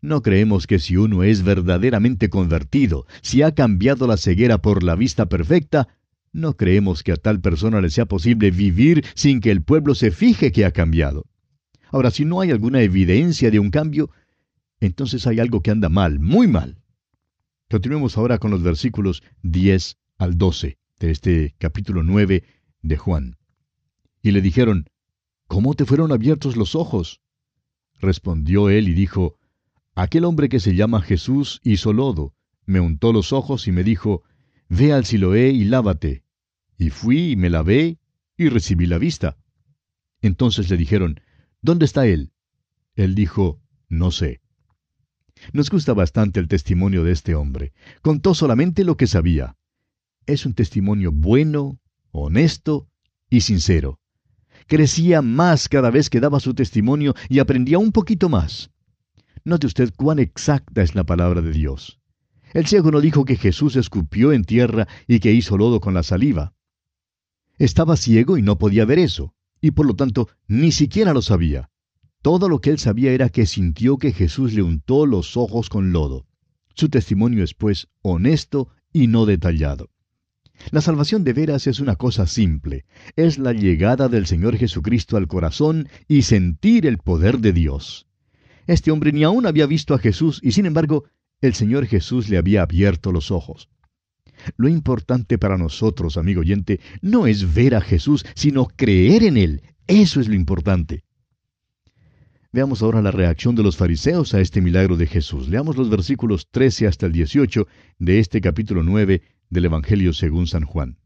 No 0.00 0.20
creemos 0.20 0.66
que 0.66 0.80
si 0.80 0.96
uno 0.96 1.22
es 1.22 1.44
verdaderamente 1.44 2.28
convertido, 2.28 3.06
si 3.22 3.42
ha 3.42 3.54
cambiado 3.54 4.08
la 4.08 4.16
ceguera 4.16 4.58
por 4.58 4.82
la 4.82 4.96
vista 4.96 5.26
perfecta, 5.26 5.86
no 6.32 6.56
creemos 6.56 7.04
que 7.04 7.12
a 7.12 7.16
tal 7.16 7.40
persona 7.40 7.80
le 7.80 7.90
sea 7.90 8.06
posible 8.06 8.50
vivir 8.50 9.04
sin 9.14 9.38
que 9.38 9.52
el 9.52 9.62
pueblo 9.62 9.94
se 9.94 10.10
fije 10.10 10.50
que 10.50 10.64
ha 10.64 10.72
cambiado. 10.72 11.26
Ahora, 11.92 12.10
si 12.10 12.24
no 12.24 12.40
hay 12.40 12.50
alguna 12.50 12.80
evidencia 12.80 13.48
de 13.52 13.60
un 13.60 13.70
cambio, 13.70 14.10
entonces 14.80 15.24
hay 15.28 15.38
algo 15.38 15.60
que 15.60 15.70
anda 15.70 15.88
mal, 15.88 16.18
muy 16.18 16.48
mal. 16.48 16.78
Continuemos 17.68 18.16
ahora 18.16 18.38
con 18.38 18.52
los 18.52 18.62
versículos 18.62 19.24
10 19.42 19.98
al 20.18 20.38
12 20.38 20.78
de 21.00 21.10
este 21.10 21.56
capítulo 21.58 22.04
9 22.04 22.44
de 22.82 22.96
Juan. 22.96 23.38
Y 24.22 24.30
le 24.30 24.40
dijeron, 24.40 24.88
¿Cómo 25.48 25.74
te 25.74 25.84
fueron 25.84 26.12
abiertos 26.12 26.56
los 26.56 26.76
ojos? 26.76 27.20
Respondió 27.98 28.70
él 28.70 28.88
y 28.88 28.94
dijo, 28.94 29.36
Aquel 29.96 30.26
hombre 30.26 30.48
que 30.48 30.60
se 30.60 30.76
llama 30.76 31.02
Jesús 31.02 31.60
hizo 31.64 31.92
lodo, 31.92 32.36
me 32.66 32.78
untó 32.78 33.12
los 33.12 33.32
ojos 33.32 33.66
y 33.66 33.72
me 33.72 33.82
dijo, 33.82 34.22
Ve 34.68 34.92
al 34.92 35.04
Siloé 35.04 35.48
y 35.50 35.64
lávate. 35.64 36.22
Y 36.78 36.90
fui 36.90 37.32
y 37.32 37.36
me 37.36 37.50
lavé 37.50 37.98
y 38.36 38.48
recibí 38.48 38.86
la 38.86 38.98
vista. 38.98 39.38
Entonces 40.20 40.70
le 40.70 40.76
dijeron, 40.76 41.20
¿Dónde 41.62 41.84
está 41.84 42.06
él? 42.06 42.30
Él 42.94 43.16
dijo, 43.16 43.60
No 43.88 44.12
sé. 44.12 44.40
Nos 45.52 45.70
gusta 45.70 45.92
bastante 45.92 46.40
el 46.40 46.48
testimonio 46.48 47.04
de 47.04 47.12
este 47.12 47.34
hombre. 47.34 47.72
Contó 48.02 48.34
solamente 48.34 48.84
lo 48.84 48.96
que 48.96 49.06
sabía. 49.06 49.56
Es 50.26 50.46
un 50.46 50.54
testimonio 50.54 51.12
bueno, 51.12 51.78
honesto 52.10 52.88
y 53.30 53.42
sincero. 53.42 54.00
Crecía 54.66 55.22
más 55.22 55.68
cada 55.68 55.90
vez 55.90 56.10
que 56.10 56.20
daba 56.20 56.40
su 56.40 56.54
testimonio 56.54 57.14
y 57.28 57.38
aprendía 57.38 57.78
un 57.78 57.92
poquito 57.92 58.28
más. 58.28 58.70
Note 59.44 59.68
usted 59.68 59.92
cuán 59.96 60.18
exacta 60.18 60.82
es 60.82 60.94
la 60.94 61.04
palabra 61.04 61.40
de 61.40 61.52
Dios. 61.52 62.00
El 62.52 62.66
ciego 62.66 62.90
no 62.90 63.00
dijo 63.00 63.24
que 63.24 63.36
Jesús 63.36 63.76
escupió 63.76 64.32
en 64.32 64.44
tierra 64.44 64.88
y 65.06 65.20
que 65.20 65.32
hizo 65.32 65.56
lodo 65.56 65.80
con 65.80 65.94
la 65.94 66.02
saliva. 66.02 66.54
Estaba 67.58 67.96
ciego 67.96 68.38
y 68.38 68.42
no 68.42 68.58
podía 68.58 68.84
ver 68.84 68.98
eso, 68.98 69.34
y 69.60 69.70
por 69.70 69.86
lo 69.86 69.94
tanto 69.94 70.28
ni 70.48 70.72
siquiera 70.72 71.12
lo 71.12 71.22
sabía. 71.22 71.70
Todo 72.26 72.48
lo 72.48 72.60
que 72.60 72.70
él 72.70 72.80
sabía 72.80 73.12
era 73.12 73.28
que 73.28 73.46
sintió 73.46 73.98
que 73.98 74.10
Jesús 74.10 74.52
le 74.52 74.60
untó 74.60 75.06
los 75.06 75.36
ojos 75.36 75.68
con 75.68 75.92
lodo. 75.92 76.26
Su 76.74 76.88
testimonio 76.88 77.44
es, 77.44 77.54
pues, 77.54 77.86
honesto 78.02 78.68
y 78.92 79.06
no 79.06 79.26
detallado. 79.26 79.90
La 80.72 80.80
salvación 80.80 81.22
de 81.22 81.32
veras 81.32 81.68
es 81.68 81.78
una 81.78 81.94
cosa 81.94 82.26
simple, 82.26 82.84
es 83.14 83.38
la 83.38 83.52
llegada 83.52 84.08
del 84.08 84.26
Señor 84.26 84.56
Jesucristo 84.56 85.16
al 85.16 85.28
corazón 85.28 85.88
y 86.08 86.22
sentir 86.22 86.84
el 86.86 86.98
poder 86.98 87.38
de 87.38 87.52
Dios. 87.52 88.08
Este 88.66 88.90
hombre 88.90 89.12
ni 89.12 89.22
aún 89.22 89.46
había 89.46 89.66
visto 89.66 89.94
a 89.94 89.98
Jesús 89.98 90.40
y 90.42 90.50
sin 90.50 90.66
embargo 90.66 91.04
el 91.40 91.54
Señor 91.54 91.86
Jesús 91.86 92.28
le 92.28 92.38
había 92.38 92.62
abierto 92.62 93.12
los 93.12 93.30
ojos. 93.30 93.68
Lo 94.56 94.68
importante 94.68 95.38
para 95.38 95.58
nosotros, 95.58 96.16
amigo 96.16 96.40
oyente, 96.40 96.80
no 97.02 97.28
es 97.28 97.54
ver 97.54 97.76
a 97.76 97.80
Jesús, 97.80 98.26
sino 98.34 98.66
creer 98.66 99.22
en 99.22 99.36
Él. 99.36 99.62
Eso 99.86 100.20
es 100.20 100.26
lo 100.26 100.34
importante. 100.34 101.05
Veamos 102.56 102.80
ahora 102.80 103.02
la 103.02 103.10
reacción 103.10 103.54
de 103.54 103.62
los 103.62 103.76
fariseos 103.76 104.32
a 104.32 104.40
este 104.40 104.62
milagro 104.62 104.96
de 104.96 105.06
Jesús. 105.06 105.46
Leamos 105.46 105.76
los 105.76 105.90
versículos 105.90 106.48
13 106.50 106.86
hasta 106.86 107.04
el 107.04 107.12
18 107.12 107.68
de 107.98 108.18
este 108.18 108.40
capítulo 108.40 108.82
9 108.82 109.20
del 109.50 109.66
Evangelio 109.66 110.14
según 110.14 110.46
San 110.46 110.64
Juan. 110.64 110.96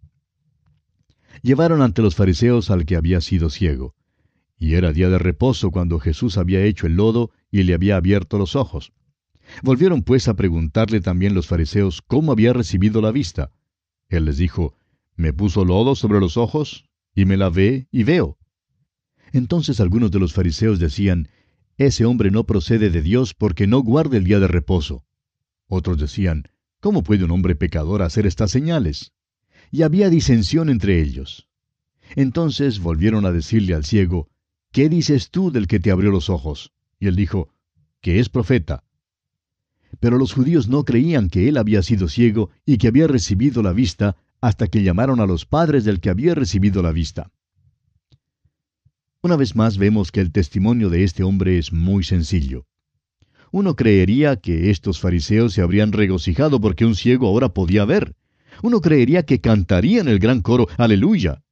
Llevaron 1.43 1.83
ante 1.83 2.03
los 2.03 2.15
fariseos 2.15 2.71
al 2.71 2.87
que 2.87 2.95
había 2.95 3.21
sido 3.21 3.51
ciego. 3.51 3.97
Y 4.59 4.75
era 4.75 4.93
día 4.93 5.09
de 5.09 5.19
reposo 5.19 5.73
cuando 5.73 5.99
Jesús 5.99 6.39
había 6.39 6.63
hecho 6.63 6.87
el 6.87 6.95
lodo 6.95 7.33
y 7.51 7.65
le 7.65 7.75
había 7.75 7.97
abierto 7.97 8.39
los 8.39 8.55
ojos. 8.55 8.93
Volvieron 9.65 10.03
pues 10.03 10.29
a 10.29 10.35
preguntarle 10.35 11.01
también 11.01 11.35
los 11.35 11.49
fariseos 11.49 12.01
cómo 12.01 12.31
había 12.31 12.53
recibido 12.53 13.03
la 13.03 13.11
vista. 13.11 13.51
Él 14.09 14.27
les 14.27 14.37
dijo, 14.37 14.77
Me 15.17 15.33
puso 15.33 15.65
lodo 15.65 15.97
sobre 15.97 16.21
los 16.21 16.37
ojos, 16.37 16.85
y 17.13 17.25
me 17.25 17.37
lavé 17.37 17.89
y 17.91 18.05
veo. 18.05 18.39
Entonces 19.33 19.81
algunos 19.81 20.13
de 20.13 20.21
los 20.21 20.33
fariseos 20.33 20.79
decían, 20.79 21.29
ese 21.87 22.05
hombre 22.05 22.31
no 22.31 22.45
procede 22.45 22.91
de 22.91 23.01
Dios 23.01 23.33
porque 23.33 23.67
no 23.67 23.81
guarda 23.81 24.19
el 24.19 24.25
día 24.25 24.39
de 24.39 24.49
reposo. 24.49 25.07
Otros 25.67 25.99
decían, 25.99 26.51
¿cómo 26.79 27.03
puede 27.03 27.25
un 27.25 27.31
hombre 27.31 27.57
pecador 27.57 28.03
hacer 28.03 28.27
estas 28.27 28.51
señales? 28.51 29.13
Y 29.71 29.81
había 29.81 30.11
disensión 30.11 30.69
entre 30.69 31.01
ellos. 31.01 31.49
Entonces 32.17 32.81
volvieron 32.81 33.25
a 33.25 33.33
decirle 33.33 33.73
al 33.73 33.87
ciego, 33.87 34.29
¿qué 34.73 34.91
dices 34.91 35.31
tú 35.31 35.51
del 35.51 35.69
que 35.69 35.81
te 35.81 35.91
abrió 35.91 36.11
los 36.11 36.29
ojos? 36.29 36.71
Y 36.99 37.07
él 37.07 37.17
dijo, 37.17 37.49
que 38.03 38.21
es 38.21 38.29
profeta. 38.29 38.85
Pero 40.01 40.19
los 40.19 40.35
judíos 40.35 40.69
no 40.69 40.85
creían 40.85 41.31
que 41.31 41.49
él 41.49 41.57
había 41.57 41.83
sido 41.83 42.09
ciego 42.09 42.51
y 42.67 42.77
que 42.77 42.89
había 42.89 43.07
recibido 43.07 43.63
la 43.63 43.73
vista 43.73 44.17
hasta 44.43 44.67
que 44.67 44.83
llamaron 44.83 45.19
a 45.19 45.27
los 45.27 45.47
padres 45.47 45.87
del 45.87 46.01
que 46.01 46.11
había 46.11 46.35
recibido 46.35 46.83
la 46.83 46.93
vista. 46.93 47.33
Una 49.23 49.37
vez 49.37 49.55
más 49.55 49.77
vemos 49.77 50.13
que 50.13 50.21
el 50.21 50.33
testimonio 50.33 50.89
de 50.89 51.05
este 51.05 51.23
hombre 51.23 51.59
es 51.59 51.75
muy 51.75 52.05
sencillo. 52.05 52.65
Uno 53.53 53.77
creería 53.77 54.37
que 54.37 54.71
estos 54.71 54.99
fariseos 54.99 55.53
se 55.53 55.61
habrían 55.61 55.93
regocijado 55.93 56.59
porque 56.59 56.87
un 56.87 56.95
ciego 56.95 57.27
ahora 57.27 57.51
podía 57.53 57.85
ver. 57.85 58.17
Uno 58.63 58.81
creería 58.81 59.25
que 59.25 59.43
cantarían 59.43 60.09
el 60.09 60.21
gran 60.21 60.41
coro 60.41 60.69
Aleluya. 60.79 61.43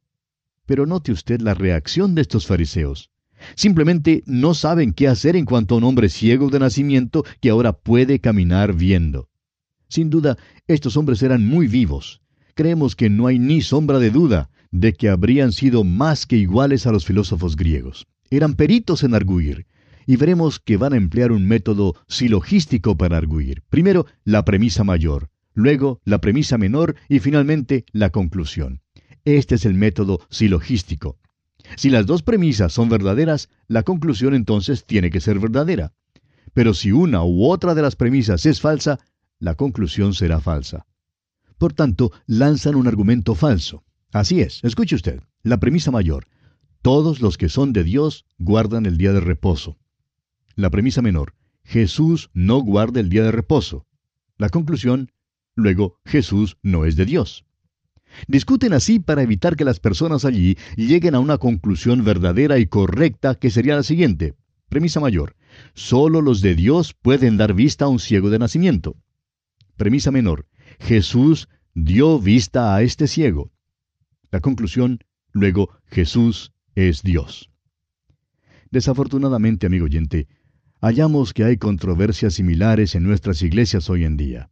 Pero 0.65 0.87
note 0.87 1.13
usted 1.13 1.43
la 1.43 1.53
reacción 1.53 2.15
de 2.15 2.23
estos 2.23 2.47
fariseos. 2.47 3.11
Simplemente 3.55 4.23
no 4.25 4.55
saben 4.55 4.95
qué 4.95 5.07
hacer 5.07 5.37
en 5.37 5.45
cuanto 5.45 5.75
a 5.75 5.79
un 5.79 5.85
hombre 5.85 6.09
ciego 6.09 6.49
de 6.49 6.61
nacimiento 6.61 7.23
que 7.43 7.51
ahora 7.51 7.75
puede 7.75 8.19
caminar 8.19 8.73
viendo. 8.73 9.29
Sin 9.89 10.09
duda, 10.09 10.39
estos 10.69 10.97
hombres 10.97 11.23
eran 11.23 11.47
muy 11.47 11.67
vivos. 11.67 12.23
Creemos 12.55 12.97
que 12.97 13.11
no 13.11 13.27
hay 13.27 13.39
ni 13.39 13.61
sombra 13.61 13.99
de 13.99 14.11
duda 14.11 14.49
de 14.71 14.93
que 14.93 15.09
habrían 15.09 15.53
sido 15.53 15.85
más 15.85 16.27
que 16.27 16.37
iguales 16.37 16.87
a 16.87 16.93
los 16.93 17.05
filósofos 17.05 17.57
griegos. 17.57 18.07
Eran 18.31 18.55
peritos 18.55 19.03
en 19.03 19.15
arguir. 19.15 19.67
Y 20.07 20.17
veremos 20.17 20.59
que 20.59 20.79
van 20.79 20.95
a 20.95 20.97
emplear 20.97 21.33
un 21.33 21.47
método 21.47 21.95
silogístico 22.09 22.97
para 22.97 23.19
arguir. 23.19 23.63
Primero, 23.69 24.07
la 24.25 24.45
premisa 24.45 24.83
mayor, 24.83 25.29
luego 25.53 26.01
la 26.05 26.21
premisa 26.21 26.57
menor 26.57 26.97
y 27.09 27.19
finalmente 27.19 27.85
la 27.93 28.11
conclusión. 28.11 28.81
Este 29.25 29.57
es 29.57 29.67
el 29.67 29.75
método 29.75 30.21
silogístico. 30.31 31.19
Si 31.77 31.91
las 31.91 32.07
dos 32.07 32.23
premisas 32.23 32.73
son 32.73 32.89
verdaderas, 32.89 33.51
la 33.67 33.83
conclusión 33.83 34.35
entonces 34.35 34.87
tiene 34.87 35.11
que 35.11 35.21
ser 35.21 35.39
verdadera. 35.39 35.93
Pero 36.55 36.73
si 36.73 36.93
una 36.93 37.23
u 37.25 37.45
otra 37.45 37.75
de 37.75 37.83
las 37.83 37.97
premisas 37.97 38.47
es 38.47 38.61
falsa, 38.61 38.99
la 39.39 39.55
conclusión 39.55 40.15
será 40.15 40.41
falsa. 40.41 40.87
Por 41.59 41.73
tanto, 41.73 42.13
lanzan 42.27 42.77
un 42.77 42.87
argumento 42.87 43.35
falso. 43.35 43.85
Así 44.13 44.41
es, 44.41 44.61
escuche 44.65 44.97
usted, 44.97 45.21
la 45.43 45.59
premisa 45.59 45.91
mayor. 45.91 46.27
Todos 46.81 47.21
los 47.21 47.37
que 47.37 47.49
son 47.49 47.73
de 47.73 47.85
Dios 47.85 48.25
guardan 48.39 48.87
el 48.87 48.97
día 48.97 49.13
de 49.13 49.21
reposo. 49.21 49.79
La 50.55 50.71
premisa 50.71 51.03
menor. 51.03 51.35
Jesús 51.65 52.31
no 52.33 52.61
guarda 52.61 53.01
el 53.01 53.11
día 53.11 53.25
de 53.25 53.33
reposo. 53.33 53.87
La 54.39 54.49
conclusión. 54.49 55.13
Luego, 55.55 55.99
Jesús 56.07 56.57
no 56.63 56.87
es 56.87 56.97
de 56.97 57.05
Dios. 57.05 57.45
Discuten 58.27 58.73
así 58.73 58.99
para 59.01 59.23
evitar 59.23 59.57
que 59.57 59.65
las 59.65 59.81
personas 59.81 60.25
allí 60.25 60.57
lleguen 60.77 61.15
a 61.15 61.21
una 61.21 61.37
conclusión 61.37 62.05
verdadera 62.05 62.59
y 62.59 62.67
correcta 62.67 63.35
que 63.35 63.51
sería 63.51 63.77
la 63.77 63.83
siguiente. 63.83 64.35
Premisa 64.71 65.01
mayor. 65.01 65.37
Solo 65.75 66.23
los 66.23 66.41
de 66.41 66.55
Dios 66.55 66.95
pueden 66.95 67.37
dar 67.37 67.53
vista 67.53 67.85
a 67.85 67.89
un 67.89 67.99
ciego 67.99 68.31
de 68.31 68.39
nacimiento. 68.39 68.97
Premisa 69.77 70.11
menor. 70.11 70.47
Jesús 70.81 71.49
dio 71.75 72.19
vista 72.19 72.75
a 72.75 72.83
este 72.83 73.07
ciego. 73.07 73.51
La 74.31 74.41
conclusión, 74.41 75.01
luego, 75.33 75.71
Jesús 75.87 76.53
es 76.75 77.03
Dios. 77.03 77.51
Desafortunadamente, 78.71 79.67
amigo 79.67 79.87
oyente, 79.87 80.29
hallamos 80.81 81.33
que 81.33 81.45
hay 81.45 81.57
controversias 81.57 82.35
similares 82.35 82.95
en 82.95 83.05
nuestras 83.05 83.43
iglesias 83.43 83.89
hoy 83.89 84.05
en 84.05 84.17
día. 84.17 84.51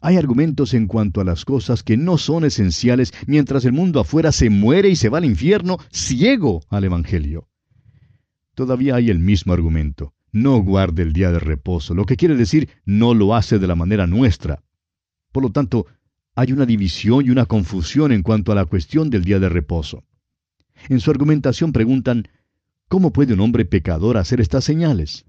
Hay 0.00 0.16
argumentos 0.16 0.74
en 0.74 0.88
cuanto 0.88 1.20
a 1.20 1.24
las 1.24 1.44
cosas 1.44 1.84
que 1.84 1.96
no 1.96 2.18
son 2.18 2.44
esenciales 2.44 3.14
mientras 3.26 3.64
el 3.64 3.72
mundo 3.72 4.00
afuera 4.00 4.32
se 4.32 4.50
muere 4.50 4.88
y 4.88 4.96
se 4.96 5.08
va 5.08 5.18
al 5.18 5.24
infierno 5.24 5.78
ciego 5.92 6.62
al 6.68 6.82
Evangelio. 6.82 7.48
Todavía 8.56 8.96
hay 8.96 9.10
el 9.10 9.20
mismo 9.20 9.52
argumento. 9.52 10.14
No 10.32 10.58
guarde 10.62 11.02
el 11.02 11.12
día 11.12 11.30
de 11.30 11.38
reposo, 11.38 11.94
lo 11.94 12.04
que 12.06 12.16
quiere 12.16 12.34
decir 12.34 12.68
no 12.84 13.14
lo 13.14 13.36
hace 13.36 13.60
de 13.60 13.66
la 13.68 13.76
manera 13.76 14.08
nuestra. 14.08 14.64
Por 15.30 15.44
lo 15.44 15.52
tanto, 15.52 15.86
hay 16.34 16.52
una 16.52 16.66
división 16.66 17.26
y 17.26 17.30
una 17.30 17.46
confusión 17.46 18.12
en 18.12 18.22
cuanto 18.22 18.52
a 18.52 18.54
la 18.54 18.64
cuestión 18.64 19.10
del 19.10 19.24
día 19.24 19.38
de 19.38 19.48
reposo. 19.48 20.04
En 20.88 21.00
su 21.00 21.10
argumentación 21.10 21.72
preguntan, 21.72 22.28
¿cómo 22.88 23.12
puede 23.12 23.34
un 23.34 23.40
hombre 23.40 23.64
pecador 23.64 24.16
hacer 24.16 24.40
estas 24.40 24.64
señales? 24.64 25.26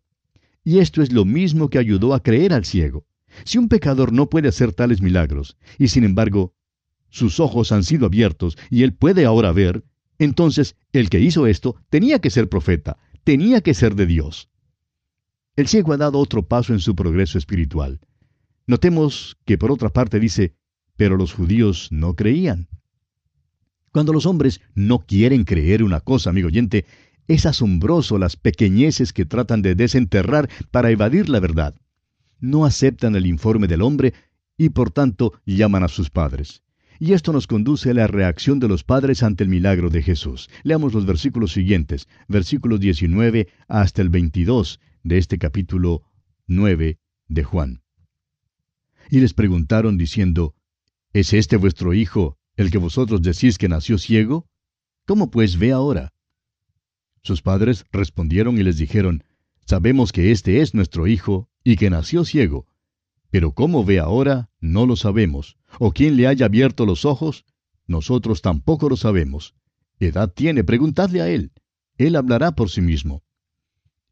Y 0.64 0.80
esto 0.80 1.02
es 1.02 1.12
lo 1.12 1.26
mismo 1.26 1.70
que 1.70 1.78
ayudó 1.78 2.14
a 2.14 2.24
creer 2.24 2.54
al 2.54 2.66
ciego. 2.66 3.06
Si 3.44 3.58
un 3.58 3.68
pecador 3.68 4.14
no 4.14 4.30
puede 4.30 4.48
hacer 4.48 4.74
tales 4.74 5.02
milagros, 5.02 5.58
y 5.78 5.90
sin 5.90 6.04
embargo 6.04 6.54
sus 7.10 7.40
ojos 7.40 7.72
han 7.72 7.84
sido 7.84 8.08
abiertos 8.08 8.58
y 8.72 8.84
él 8.84 8.94
puede 8.94 9.26
ahora 9.26 9.52
ver, 9.52 9.84
entonces 10.18 10.76
el 10.94 11.10
que 11.10 11.20
hizo 11.20 11.48
esto 11.48 11.76
tenía 11.90 12.20
que 12.20 12.30
ser 12.30 12.50
profeta, 12.50 12.98
tenía 13.24 13.62
que 13.62 13.74
ser 13.74 13.96
de 13.96 14.06
Dios. 14.06 14.50
El 15.56 15.68
ciego 15.68 15.94
ha 15.94 15.98
dado 15.98 16.18
otro 16.18 16.48
paso 16.48 16.74
en 16.74 16.80
su 16.80 16.96
progreso 16.96 17.38
espiritual. 17.38 18.00
Notemos 18.66 19.38
que 19.46 19.58
por 19.58 19.72
otra 19.72 19.90
parte 19.90 20.20
dice, 20.20 20.56
pero 20.96 21.18
los 21.18 21.34
judíos 21.34 21.90
no 21.92 22.16
creían. 22.16 22.68
Cuando 23.92 24.14
los 24.14 24.26
hombres 24.26 24.62
no 24.74 25.00
quieren 25.00 25.44
creer 25.44 25.84
una 25.84 26.00
cosa, 26.02 26.30
amigo 26.30 26.48
oyente, 26.48 26.86
es 27.28 27.46
asombroso 27.46 28.18
las 28.18 28.36
pequeñeces 28.36 29.14
que 29.14 29.26
tratan 29.26 29.62
de 29.62 29.76
desenterrar 29.76 30.50
para 30.72 30.92
evadir 30.92 31.30
la 31.30 31.40
verdad 31.40 31.76
no 32.44 32.66
aceptan 32.66 33.16
el 33.16 33.26
informe 33.26 33.68
del 33.68 33.82
hombre 33.82 34.14
y 34.58 34.70
por 34.70 34.92
tanto 34.92 35.34
llaman 35.46 35.84
a 35.84 35.88
sus 35.88 36.10
padres. 36.10 36.62
Y 37.00 37.14
esto 37.14 37.32
nos 37.32 37.48
conduce 37.48 37.90
a 37.90 37.94
la 37.94 38.06
reacción 38.06 38.60
de 38.60 38.68
los 38.68 38.84
padres 38.84 39.24
ante 39.24 39.46
el 39.46 39.50
milagro 39.50 39.90
de 39.90 40.02
Jesús. 40.02 40.50
Leamos 40.64 40.94
los 40.94 41.06
versículos 41.06 41.54
siguientes, 41.54 42.08
versículos 42.28 42.82
19 42.82 43.48
hasta 43.70 44.02
el 44.02 44.10
22 44.10 44.82
de 45.04 45.18
este 45.18 45.38
capítulo 45.38 46.04
9 46.48 47.00
de 47.30 47.44
Juan. 47.44 47.82
Y 49.10 49.22
les 49.22 49.34
preguntaron 49.34 49.98
diciendo, 49.98 50.54
¿Es 51.14 51.32
este 51.34 51.58
vuestro 51.58 51.94
hijo, 51.94 52.40
el 52.56 52.72
que 52.72 52.80
vosotros 52.80 53.22
decís 53.22 53.60
que 53.60 53.70
nació 53.70 54.00
ciego? 54.00 54.48
¿Cómo 55.06 55.30
pues 55.30 55.60
ve 55.60 55.72
ahora? 55.72 56.12
Sus 57.22 57.44
padres 57.44 57.86
respondieron 57.92 58.58
y 58.58 58.64
les 58.64 58.78
dijeron, 58.78 59.24
Sabemos 59.64 60.12
que 60.12 60.32
este 60.32 60.62
es 60.62 60.74
nuestro 60.74 61.06
hijo 61.06 61.50
y 61.64 61.76
que 61.76 61.92
nació 61.92 62.26
ciego. 62.26 62.66
Pero 63.30 63.54
cómo 63.54 63.86
ve 63.86 64.00
ahora, 64.00 64.50
no 64.60 64.88
lo 64.88 64.96
sabemos. 64.96 65.58
O 65.80 65.92
quién 65.92 66.18
le 66.18 66.26
haya 66.26 66.48
abierto 66.48 66.86
los 66.86 67.06
ojos, 67.06 67.46
nosotros 67.86 68.42
tampoco 68.42 68.90
lo 68.90 68.98
sabemos. 68.98 69.54
Edad 70.00 70.34
tiene, 70.34 70.64
preguntadle 70.64 71.22
a 71.22 71.30
él. 71.30 71.52
Él 71.98 72.16
hablará 72.16 72.54
por 72.54 72.72
sí 72.72 72.82
mismo. 72.82 73.24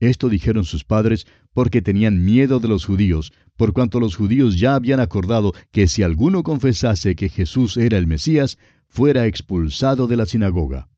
Esto 0.01 0.29
dijeron 0.29 0.65
sus 0.65 0.83
padres 0.83 1.27
porque 1.53 1.83
tenían 1.83 2.25
miedo 2.25 2.59
de 2.59 2.67
los 2.67 2.85
judíos, 2.85 3.31
por 3.55 3.71
cuanto 3.71 3.99
los 3.99 4.15
judíos 4.15 4.59
ya 4.59 4.73
habían 4.73 4.99
acordado 4.99 5.53
que 5.71 5.87
si 5.87 6.01
alguno 6.01 6.41
confesase 6.41 7.15
que 7.15 7.29
Jesús 7.29 7.77
era 7.77 7.99
el 7.99 8.07
Mesías, 8.07 8.57
fuera 8.87 9.27
expulsado 9.27 10.07
de 10.07 10.17
la 10.17 10.25
sinagoga. 10.25 10.89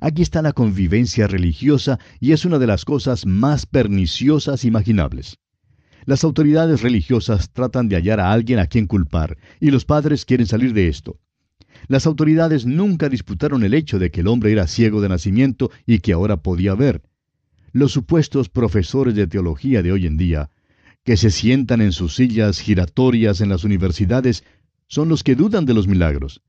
Aquí 0.00 0.22
está 0.22 0.42
la 0.42 0.52
convivencia 0.52 1.28
religiosa 1.28 2.00
y 2.18 2.32
es 2.32 2.44
una 2.44 2.58
de 2.58 2.66
las 2.66 2.84
cosas 2.84 3.26
más 3.26 3.64
perniciosas 3.64 4.64
imaginables. 4.64 5.38
Las 6.04 6.24
autoridades 6.24 6.82
religiosas 6.82 7.50
tratan 7.52 7.88
de 7.88 7.94
hallar 7.94 8.18
a 8.18 8.32
alguien 8.32 8.58
a 8.58 8.66
quien 8.66 8.88
culpar, 8.88 9.38
y 9.60 9.70
los 9.70 9.84
padres 9.84 10.24
quieren 10.24 10.46
salir 10.46 10.74
de 10.74 10.88
esto. 10.88 11.20
Las 11.86 12.06
autoridades 12.06 12.66
nunca 12.66 13.08
disputaron 13.08 13.62
el 13.62 13.72
hecho 13.72 14.00
de 14.00 14.10
que 14.10 14.22
el 14.22 14.26
hombre 14.26 14.50
era 14.50 14.66
ciego 14.66 15.00
de 15.00 15.08
nacimiento 15.08 15.70
y 15.86 16.00
que 16.00 16.12
ahora 16.12 16.42
podía 16.42 16.74
ver. 16.74 17.02
Los 17.74 17.90
supuestos 17.90 18.48
profesores 18.48 19.16
de 19.16 19.26
teología 19.26 19.82
de 19.82 19.90
hoy 19.90 20.06
en 20.06 20.16
día, 20.16 20.48
que 21.02 21.16
se 21.16 21.32
sientan 21.32 21.80
en 21.80 21.90
sus 21.90 22.14
sillas 22.14 22.60
giratorias 22.60 23.40
en 23.40 23.48
las 23.48 23.64
universidades, 23.64 24.44
son 24.86 25.08
los 25.08 25.24
que 25.24 25.34
dudan 25.34 25.66
de 25.66 25.74
los 25.74 25.88
milagros. 25.88 26.40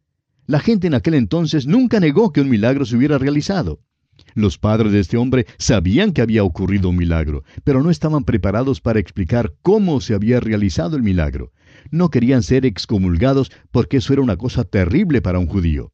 La 0.46 0.60
gente 0.60 0.86
en 0.86 0.94
aquel 0.94 1.16
entonces 1.16 1.66
nunca 1.66 2.00
negó 2.00 2.32
que 2.32 2.42
un 2.42 2.50
milagro 2.50 2.86
se 2.86 2.96
hubiera 2.96 3.18
realizado. 3.18 3.80
Los 4.36 4.60
padres 4.60 4.92
de 4.92 5.00
este 5.00 5.18
hombre 5.18 5.48
sabían 5.58 6.12
que 6.12 6.22
había 6.22 6.44
ocurrido 6.44 6.90
un 6.90 6.98
milagro, 6.98 7.44
pero 7.64 7.82
no 7.82 7.90
estaban 7.90 8.24
preparados 8.24 8.80
para 8.80 9.00
explicar 9.00 9.56
cómo 9.64 10.02
se 10.02 10.14
había 10.14 10.40
realizado 10.40 10.96
el 10.96 11.02
milagro. 11.02 11.52
No 11.90 12.12
querían 12.12 12.44
ser 12.44 12.68
excomulgados 12.68 13.52
porque 13.72 13.98
eso 13.98 14.14
era 14.14 14.22
una 14.22 14.38
cosa 14.38 14.64
terrible 14.64 15.24
para 15.24 15.40
un 15.40 15.48
judío. 15.48 15.92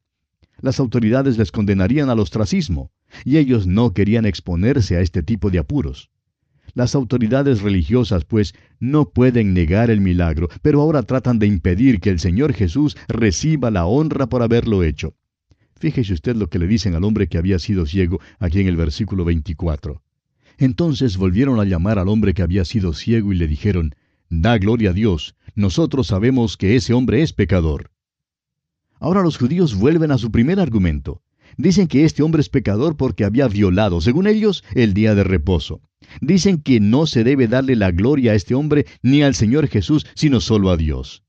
Las 0.60 0.78
autoridades 0.78 1.38
les 1.38 1.50
condenarían 1.50 2.10
al 2.10 2.20
ostracismo, 2.20 2.92
y 3.24 3.38
ellos 3.38 3.66
no 3.66 3.92
querían 3.92 4.26
exponerse 4.26 4.96
a 4.96 5.00
este 5.00 5.22
tipo 5.22 5.50
de 5.50 5.58
apuros. 5.58 6.10
Las 6.74 6.94
autoridades 6.94 7.60
religiosas, 7.60 8.24
pues, 8.24 8.54
no 8.80 9.10
pueden 9.10 9.52
negar 9.52 9.90
el 9.90 10.00
milagro, 10.00 10.48
pero 10.62 10.80
ahora 10.80 11.02
tratan 11.02 11.38
de 11.38 11.46
impedir 11.46 12.00
que 12.00 12.10
el 12.10 12.18
Señor 12.18 12.54
Jesús 12.54 12.96
reciba 13.08 13.70
la 13.70 13.84
honra 13.84 14.26
por 14.28 14.42
haberlo 14.42 14.82
hecho. 14.82 15.14
Fíjese 15.76 16.14
usted 16.14 16.36
lo 16.36 16.48
que 16.48 16.58
le 16.58 16.66
dicen 16.66 16.94
al 16.94 17.04
hombre 17.04 17.26
que 17.26 17.38
había 17.38 17.58
sido 17.58 17.86
ciego 17.86 18.20
aquí 18.38 18.60
en 18.60 18.68
el 18.68 18.76
versículo 18.76 19.24
24. 19.24 20.02
Entonces 20.56 21.16
volvieron 21.16 21.58
a 21.60 21.64
llamar 21.64 21.98
al 21.98 22.08
hombre 22.08 22.34
que 22.34 22.42
había 22.42 22.64
sido 22.64 22.92
ciego 22.92 23.32
y 23.32 23.36
le 23.36 23.48
dijeron, 23.48 23.94
Da 24.30 24.56
gloria 24.58 24.90
a 24.90 24.92
Dios, 24.92 25.34
nosotros 25.54 26.06
sabemos 26.06 26.56
que 26.56 26.76
ese 26.76 26.94
hombre 26.94 27.22
es 27.22 27.32
pecador. 27.32 27.90
Ahora 28.98 29.22
los 29.22 29.36
judíos 29.36 29.74
vuelven 29.74 30.12
a 30.12 30.18
su 30.18 30.30
primer 30.30 30.60
argumento. 30.60 31.20
Dicen 31.56 31.86
que 31.86 32.04
este 32.04 32.22
hombre 32.22 32.40
es 32.40 32.48
pecador 32.48 32.96
porque 32.96 33.24
había 33.24 33.48
violado, 33.48 34.00
según 34.00 34.26
ellos, 34.26 34.64
el 34.74 34.94
día 34.94 35.14
de 35.14 35.24
reposo. 35.24 35.80
Dicen 36.20 36.60
que 36.62 36.80
no 36.80 37.06
se 37.06 37.24
debe 37.24 37.48
darle 37.48 37.76
la 37.76 37.90
gloria 37.90 38.32
a 38.32 38.34
este 38.34 38.54
hombre 38.54 38.86
ni 39.02 39.22
al 39.22 39.34
Señor 39.34 39.68
Jesús, 39.68 40.06
sino 40.14 40.40
solo 40.40 40.70
a 40.70 40.76
Dios. 40.76 41.24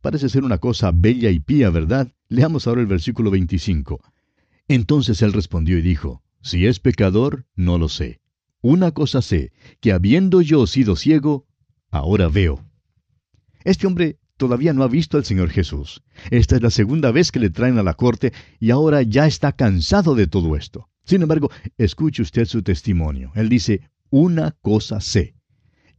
Parece 0.00 0.28
ser 0.28 0.44
una 0.44 0.58
cosa 0.58 0.92
bella 0.92 1.30
y 1.30 1.40
pía, 1.40 1.70
¿verdad? 1.70 2.12
Leamos 2.28 2.66
ahora 2.66 2.80
el 2.80 2.86
versículo 2.86 3.30
25. 3.30 4.00
Entonces 4.68 5.20
él 5.22 5.32
respondió 5.32 5.78
y 5.78 5.82
dijo, 5.82 6.22
Si 6.40 6.66
es 6.66 6.80
pecador, 6.80 7.46
no 7.54 7.76
lo 7.76 7.88
sé. 7.88 8.20
Una 8.62 8.92
cosa 8.92 9.20
sé, 9.20 9.52
que 9.80 9.92
habiendo 9.92 10.40
yo 10.42 10.66
sido 10.66 10.96
ciego, 10.96 11.46
ahora 11.90 12.28
veo. 12.28 12.64
Este 13.64 13.86
hombre 13.86 14.19
todavía 14.40 14.72
no 14.72 14.82
ha 14.82 14.88
visto 14.88 15.18
al 15.18 15.26
Señor 15.26 15.50
Jesús. 15.50 16.02
Esta 16.30 16.56
es 16.56 16.62
la 16.62 16.70
segunda 16.70 17.12
vez 17.12 17.30
que 17.30 17.38
le 17.38 17.50
traen 17.50 17.76
a 17.76 17.82
la 17.82 17.92
corte 17.92 18.32
y 18.58 18.70
ahora 18.70 19.02
ya 19.02 19.26
está 19.26 19.52
cansado 19.52 20.14
de 20.14 20.26
todo 20.26 20.56
esto. 20.56 20.88
Sin 21.04 21.20
embargo, 21.20 21.50
escuche 21.76 22.22
usted 22.22 22.46
su 22.46 22.62
testimonio. 22.62 23.32
Él 23.34 23.50
dice, 23.50 23.82
una 24.08 24.56
cosa 24.62 25.02
sé, 25.02 25.34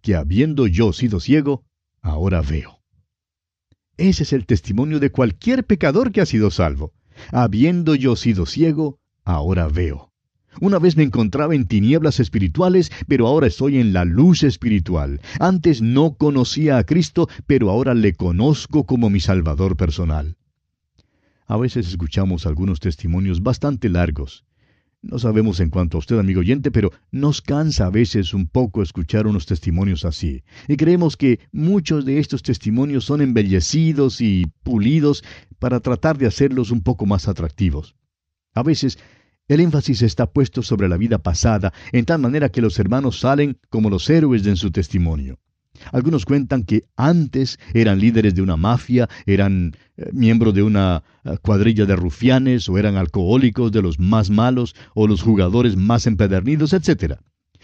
que 0.01 0.15
habiendo 0.15 0.65
yo 0.65 0.91
sido 0.91 1.19
ciego, 1.19 1.65
ahora 2.01 2.41
veo. 2.41 2.81
Ese 3.97 4.23
es 4.23 4.33
el 4.33 4.47
testimonio 4.47 4.99
de 4.99 5.11
cualquier 5.11 5.63
pecador 5.63 6.11
que 6.11 6.21
ha 6.21 6.25
sido 6.25 6.49
salvo. 6.49 6.93
Habiendo 7.31 7.93
yo 7.93 8.15
sido 8.15 8.47
ciego, 8.47 8.97
ahora 9.23 9.67
veo. 9.67 10.10
Una 10.59 10.79
vez 10.79 10.97
me 10.97 11.03
encontraba 11.03 11.55
en 11.55 11.65
tinieblas 11.65 12.19
espirituales, 12.19 12.91
pero 13.07 13.27
ahora 13.27 13.47
estoy 13.47 13.77
en 13.77 13.93
la 13.93 14.03
luz 14.03 14.43
espiritual. 14.43 15.21
Antes 15.39 15.81
no 15.81 16.15
conocía 16.15 16.77
a 16.77 16.83
Cristo, 16.83 17.29
pero 17.47 17.69
ahora 17.69 17.93
le 17.93 18.13
conozco 18.13 18.85
como 18.85 19.09
mi 19.09 19.19
Salvador 19.19 19.77
personal. 19.77 20.35
A 21.47 21.57
veces 21.57 21.87
escuchamos 21.87 22.45
algunos 22.45 22.79
testimonios 22.79 23.43
bastante 23.43 23.89
largos. 23.89 24.45
No 25.01 25.17
sabemos 25.17 25.59
en 25.59 25.71
cuanto 25.71 25.97
a 25.97 25.99
usted, 25.99 26.19
amigo 26.19 26.41
oyente, 26.41 26.69
pero 26.69 26.91
nos 27.11 27.41
cansa 27.41 27.87
a 27.87 27.89
veces 27.89 28.35
un 28.35 28.47
poco 28.47 28.83
escuchar 28.83 29.25
unos 29.25 29.47
testimonios 29.47 30.05
así. 30.05 30.43
Y 30.67 30.77
creemos 30.77 31.17
que 31.17 31.39
muchos 31.51 32.05
de 32.05 32.19
estos 32.19 32.43
testimonios 32.43 33.05
son 33.05 33.21
embellecidos 33.21 34.21
y 34.21 34.45
pulidos 34.61 35.23
para 35.57 35.79
tratar 35.79 36.19
de 36.19 36.27
hacerlos 36.27 36.69
un 36.69 36.83
poco 36.83 37.07
más 37.07 37.27
atractivos. 37.27 37.95
A 38.53 38.61
veces 38.61 38.99
el 39.47 39.59
énfasis 39.59 40.01
está 40.01 40.27
puesto 40.27 40.61
sobre 40.61 40.87
la 40.87 40.97
vida 40.97 41.17
pasada, 41.17 41.73
en 41.91 42.05
tal 42.05 42.19
manera 42.19 42.49
que 42.49 42.61
los 42.61 42.79
hermanos 42.79 43.19
salen 43.19 43.57
como 43.69 43.89
los 43.89 44.09
héroes 44.09 44.45
en 44.45 44.57
su 44.57 44.71
testimonio. 44.71 45.39
Algunos 45.91 46.25
cuentan 46.25 46.63
que 46.63 46.85
antes 46.95 47.59
eran 47.73 47.99
líderes 47.99 48.35
de 48.35 48.41
una 48.41 48.57
mafia, 48.57 49.09
eran 49.25 49.73
eh, 49.97 50.09
miembros 50.13 50.53
de 50.53 50.63
una 50.63 51.03
eh, 51.23 51.37
cuadrilla 51.41 51.85
de 51.85 51.95
rufianes, 51.95 52.69
o 52.69 52.77
eran 52.77 52.95
alcohólicos 52.95 53.71
de 53.71 53.81
los 53.81 53.99
más 53.99 54.29
malos, 54.29 54.75
o 54.93 55.07
los 55.07 55.21
jugadores 55.21 55.75
más 55.75 56.07
empedernidos, 56.07 56.73
etc. 56.73 57.15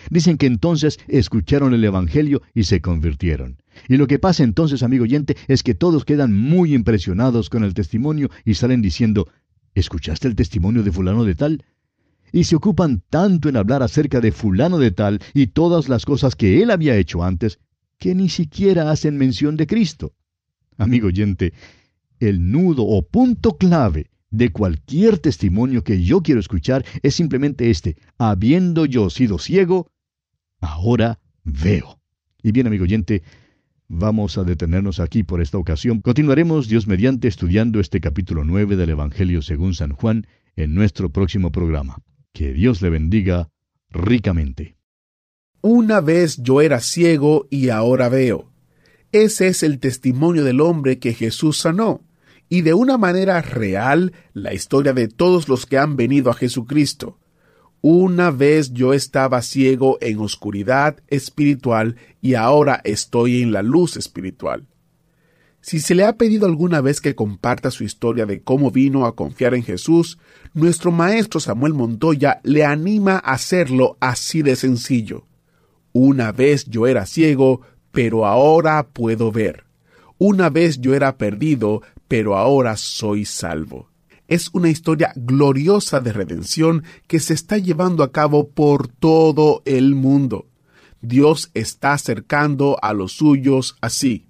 Dicen 0.09 0.37
que 0.37 0.45
entonces 0.45 0.99
escucharon 1.07 1.73
el 1.73 1.83
Evangelio 1.83 2.41
y 2.53 2.63
se 2.63 2.81
convirtieron. 2.81 3.57
Y 3.87 3.97
lo 3.97 4.07
que 4.07 4.19
pasa 4.19 4.43
entonces, 4.43 4.83
amigo 4.83 5.03
oyente, 5.03 5.37
es 5.47 5.63
que 5.63 5.75
todos 5.75 6.05
quedan 6.05 6.35
muy 6.35 6.73
impresionados 6.73 7.49
con 7.49 7.63
el 7.63 7.73
testimonio 7.73 8.29
y 8.45 8.55
salen 8.55 8.81
diciendo, 8.81 9.27
¿escuchaste 9.79 10.27
el 10.27 10.35
testimonio 10.35 10.83
de 10.83 10.91
fulano 10.91 11.23
de 11.23 11.35
tal? 11.35 11.65
Y 12.31 12.43
se 12.43 12.55
ocupan 12.55 13.03
tanto 13.09 13.47
en 13.49 13.57
hablar 13.57 13.83
acerca 13.83 14.19
de 14.19 14.31
fulano 14.31 14.77
de 14.79 14.91
tal 14.91 15.19
y 15.33 15.47
todas 15.47 15.87
las 15.87 16.05
cosas 16.05 16.35
que 16.35 16.61
él 16.61 16.71
había 16.71 16.95
hecho 16.97 17.23
antes, 17.23 17.59
que 17.97 18.13
ni 18.13 18.29
siquiera 18.29 18.91
hacen 18.91 19.17
mención 19.17 19.55
de 19.55 19.67
Cristo. 19.67 20.13
Amigo 20.77 21.07
oyente, 21.07 21.53
el 22.19 22.51
nudo 22.51 22.83
o 22.83 23.01
punto 23.01 23.57
clave 23.57 24.09
de 24.29 24.51
cualquier 24.51 25.19
testimonio 25.19 25.83
que 25.83 26.03
yo 26.03 26.21
quiero 26.21 26.39
escuchar 26.39 26.85
es 27.01 27.15
simplemente 27.15 27.69
este, 27.69 27.97
habiendo 28.17 28.85
yo 28.85 29.09
sido 29.09 29.39
ciego, 29.39 29.89
ahora 30.59 31.19
veo. 31.43 31.99
Y 32.43 32.51
bien, 32.51 32.67
amigo 32.67 32.83
oyente, 32.83 33.23
vamos 33.87 34.37
a 34.37 34.43
detenernos 34.43 34.99
aquí 34.99 35.23
por 35.23 35.41
esta 35.41 35.57
ocasión. 35.57 36.01
Continuaremos, 36.01 36.67
Dios 36.67 36.87
mediante, 36.87 37.27
estudiando 37.27 37.79
este 37.79 38.01
capítulo 38.01 38.43
9 38.43 38.75
del 38.75 38.91
Evangelio 38.91 39.41
según 39.41 39.73
San 39.73 39.91
Juan 39.93 40.27
en 40.55 40.73
nuestro 40.73 41.09
próximo 41.09 41.51
programa. 41.51 41.97
Que 42.33 42.53
Dios 42.53 42.81
le 42.81 42.89
bendiga 42.89 43.49
ricamente. 43.89 44.77
Una 45.61 46.01
vez 46.01 46.37
yo 46.41 46.61
era 46.61 46.79
ciego 46.79 47.47
y 47.49 47.69
ahora 47.69 48.09
veo. 48.09 48.51
Ese 49.11 49.47
es 49.47 49.63
el 49.63 49.79
testimonio 49.79 50.43
del 50.43 50.61
hombre 50.61 50.99
que 50.99 51.13
Jesús 51.13 51.57
sanó, 51.57 52.03
y 52.49 52.61
de 52.61 52.73
una 52.73 52.97
manera 52.97 53.41
real 53.41 54.13
la 54.33 54.53
historia 54.53 54.93
de 54.93 55.07
todos 55.07 55.49
los 55.49 55.65
que 55.65 55.77
han 55.77 55.95
venido 55.95 56.29
a 56.29 56.33
Jesucristo. 56.33 57.19
Una 57.81 58.31
vez 58.31 58.73
yo 58.73 58.93
estaba 58.93 59.41
ciego 59.41 59.97
en 60.01 60.19
oscuridad 60.19 60.97
espiritual 61.07 61.95
y 62.21 62.33
ahora 62.33 62.81
estoy 62.83 63.43
en 63.43 63.51
la 63.51 63.61
luz 63.61 63.97
espiritual. 63.97 64.65
Si 65.61 65.79
se 65.79 65.95
le 65.95 66.05
ha 66.05 66.17
pedido 66.17 66.47
alguna 66.47 66.81
vez 66.81 67.01
que 67.01 67.13
comparta 67.13 67.71
su 67.71 67.83
historia 67.83 68.25
de 68.25 68.41
cómo 68.41 68.71
vino 68.71 69.05
a 69.05 69.15
confiar 69.15 69.53
en 69.53 69.63
Jesús, 69.63 70.17
nuestro 70.53 70.91
maestro 70.91 71.39
Samuel 71.39 71.73
Montoya 71.73 72.39
le 72.43 72.65
anima 72.65 73.15
a 73.17 73.33
hacerlo 73.33 73.97
así 73.99 74.41
de 74.41 74.55
sencillo. 74.55 75.27
Una 75.93 76.31
vez 76.31 76.65
yo 76.65 76.87
era 76.87 77.05
ciego, 77.05 77.61
pero 77.91 78.25
ahora 78.25 78.87
puedo 78.87 79.31
ver. 79.31 79.65
Una 80.17 80.49
vez 80.49 80.79
yo 80.79 80.95
era 80.95 81.17
perdido, 81.17 81.81
pero 82.07 82.37
ahora 82.37 82.77
soy 82.77 83.25
salvo. 83.25 83.89
Es 84.27 84.49
una 84.53 84.69
historia 84.69 85.13
gloriosa 85.15 85.99
de 85.99 86.11
redención 86.11 86.83
que 87.07 87.19
se 87.19 87.33
está 87.33 87.57
llevando 87.57 88.03
a 88.03 88.11
cabo 88.11 88.49
por 88.49 88.87
todo 88.87 89.61
el 89.65 89.95
mundo. 89.95 90.47
Dios 91.01 91.49
está 91.53 91.93
acercando 91.93 92.77
a 92.81 92.93
los 92.93 93.13
suyos 93.13 93.77
así. 93.81 94.25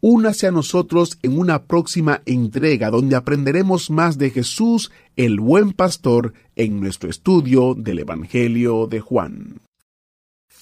Únase 0.00 0.46
a 0.46 0.50
nosotros 0.50 1.18
en 1.22 1.38
una 1.38 1.64
próxima 1.64 2.22
entrega 2.26 2.90
donde 2.90 3.16
aprenderemos 3.16 3.88
más 3.88 4.18
de 4.18 4.30
Jesús, 4.30 4.90
el 5.16 5.40
buen 5.40 5.72
pastor, 5.72 6.34
en 6.56 6.80
nuestro 6.80 7.08
estudio 7.08 7.74
del 7.74 8.00
Evangelio 8.00 8.86
de 8.86 9.00
Juan. 9.00 9.60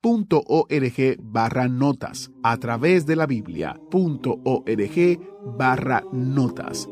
.org 0.00 1.16
barra 1.20 1.68
notas 1.68 2.30
a 2.42 2.56
través 2.56 3.04
de 3.06 3.16
la 3.16 3.26
biblia.org 3.26 5.20
barra 5.56 6.02
notas. 6.12 6.88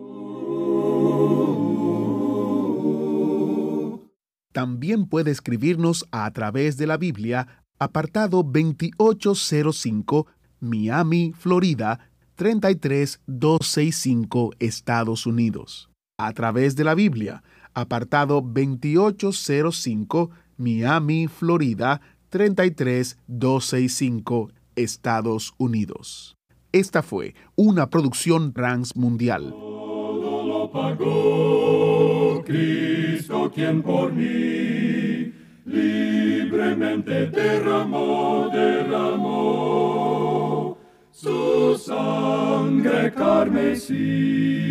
También 4.53 5.07
puede 5.07 5.31
escribirnos 5.31 6.05
a 6.11 6.29
través 6.33 6.77
de 6.79 6.87
la 6.87 6.97
Biblia, 6.97 7.63
apartado 7.79 8.43
2805, 8.43 10.27
Miami, 10.61 11.35
Florida, 11.37 12.11
33265, 12.37 14.53
Estados 14.59 15.27
Unidos. 15.27 15.91
A 16.19 16.33
través 16.33 16.75
de 16.75 16.85
la 16.85 16.95
Biblia, 16.95 17.43
apartado 17.75 18.41
2805, 18.41 20.31
Miami, 20.57 21.29
Florida, 21.29 22.01
33265, 22.37 24.53
Estados 24.75 25.55
Unidos. 25.57 26.37
Esta 26.71 27.03
fue 27.03 27.35
una 27.55 27.89
producción 27.89 28.53
Trans 28.53 28.95
Mundial. 28.95 29.49
Todo 29.51 30.47
lo 30.47 30.71
pagó 30.71 32.43
Cristo 32.45 33.51
quien 33.55 33.83
por 33.83 34.13
mí 34.13 35.33
libremente 35.65 37.29
derramó, 37.29 38.51
derramó 38.53 40.77
su 41.11 41.79
sangre 41.79 43.15
carmesí 43.15 44.67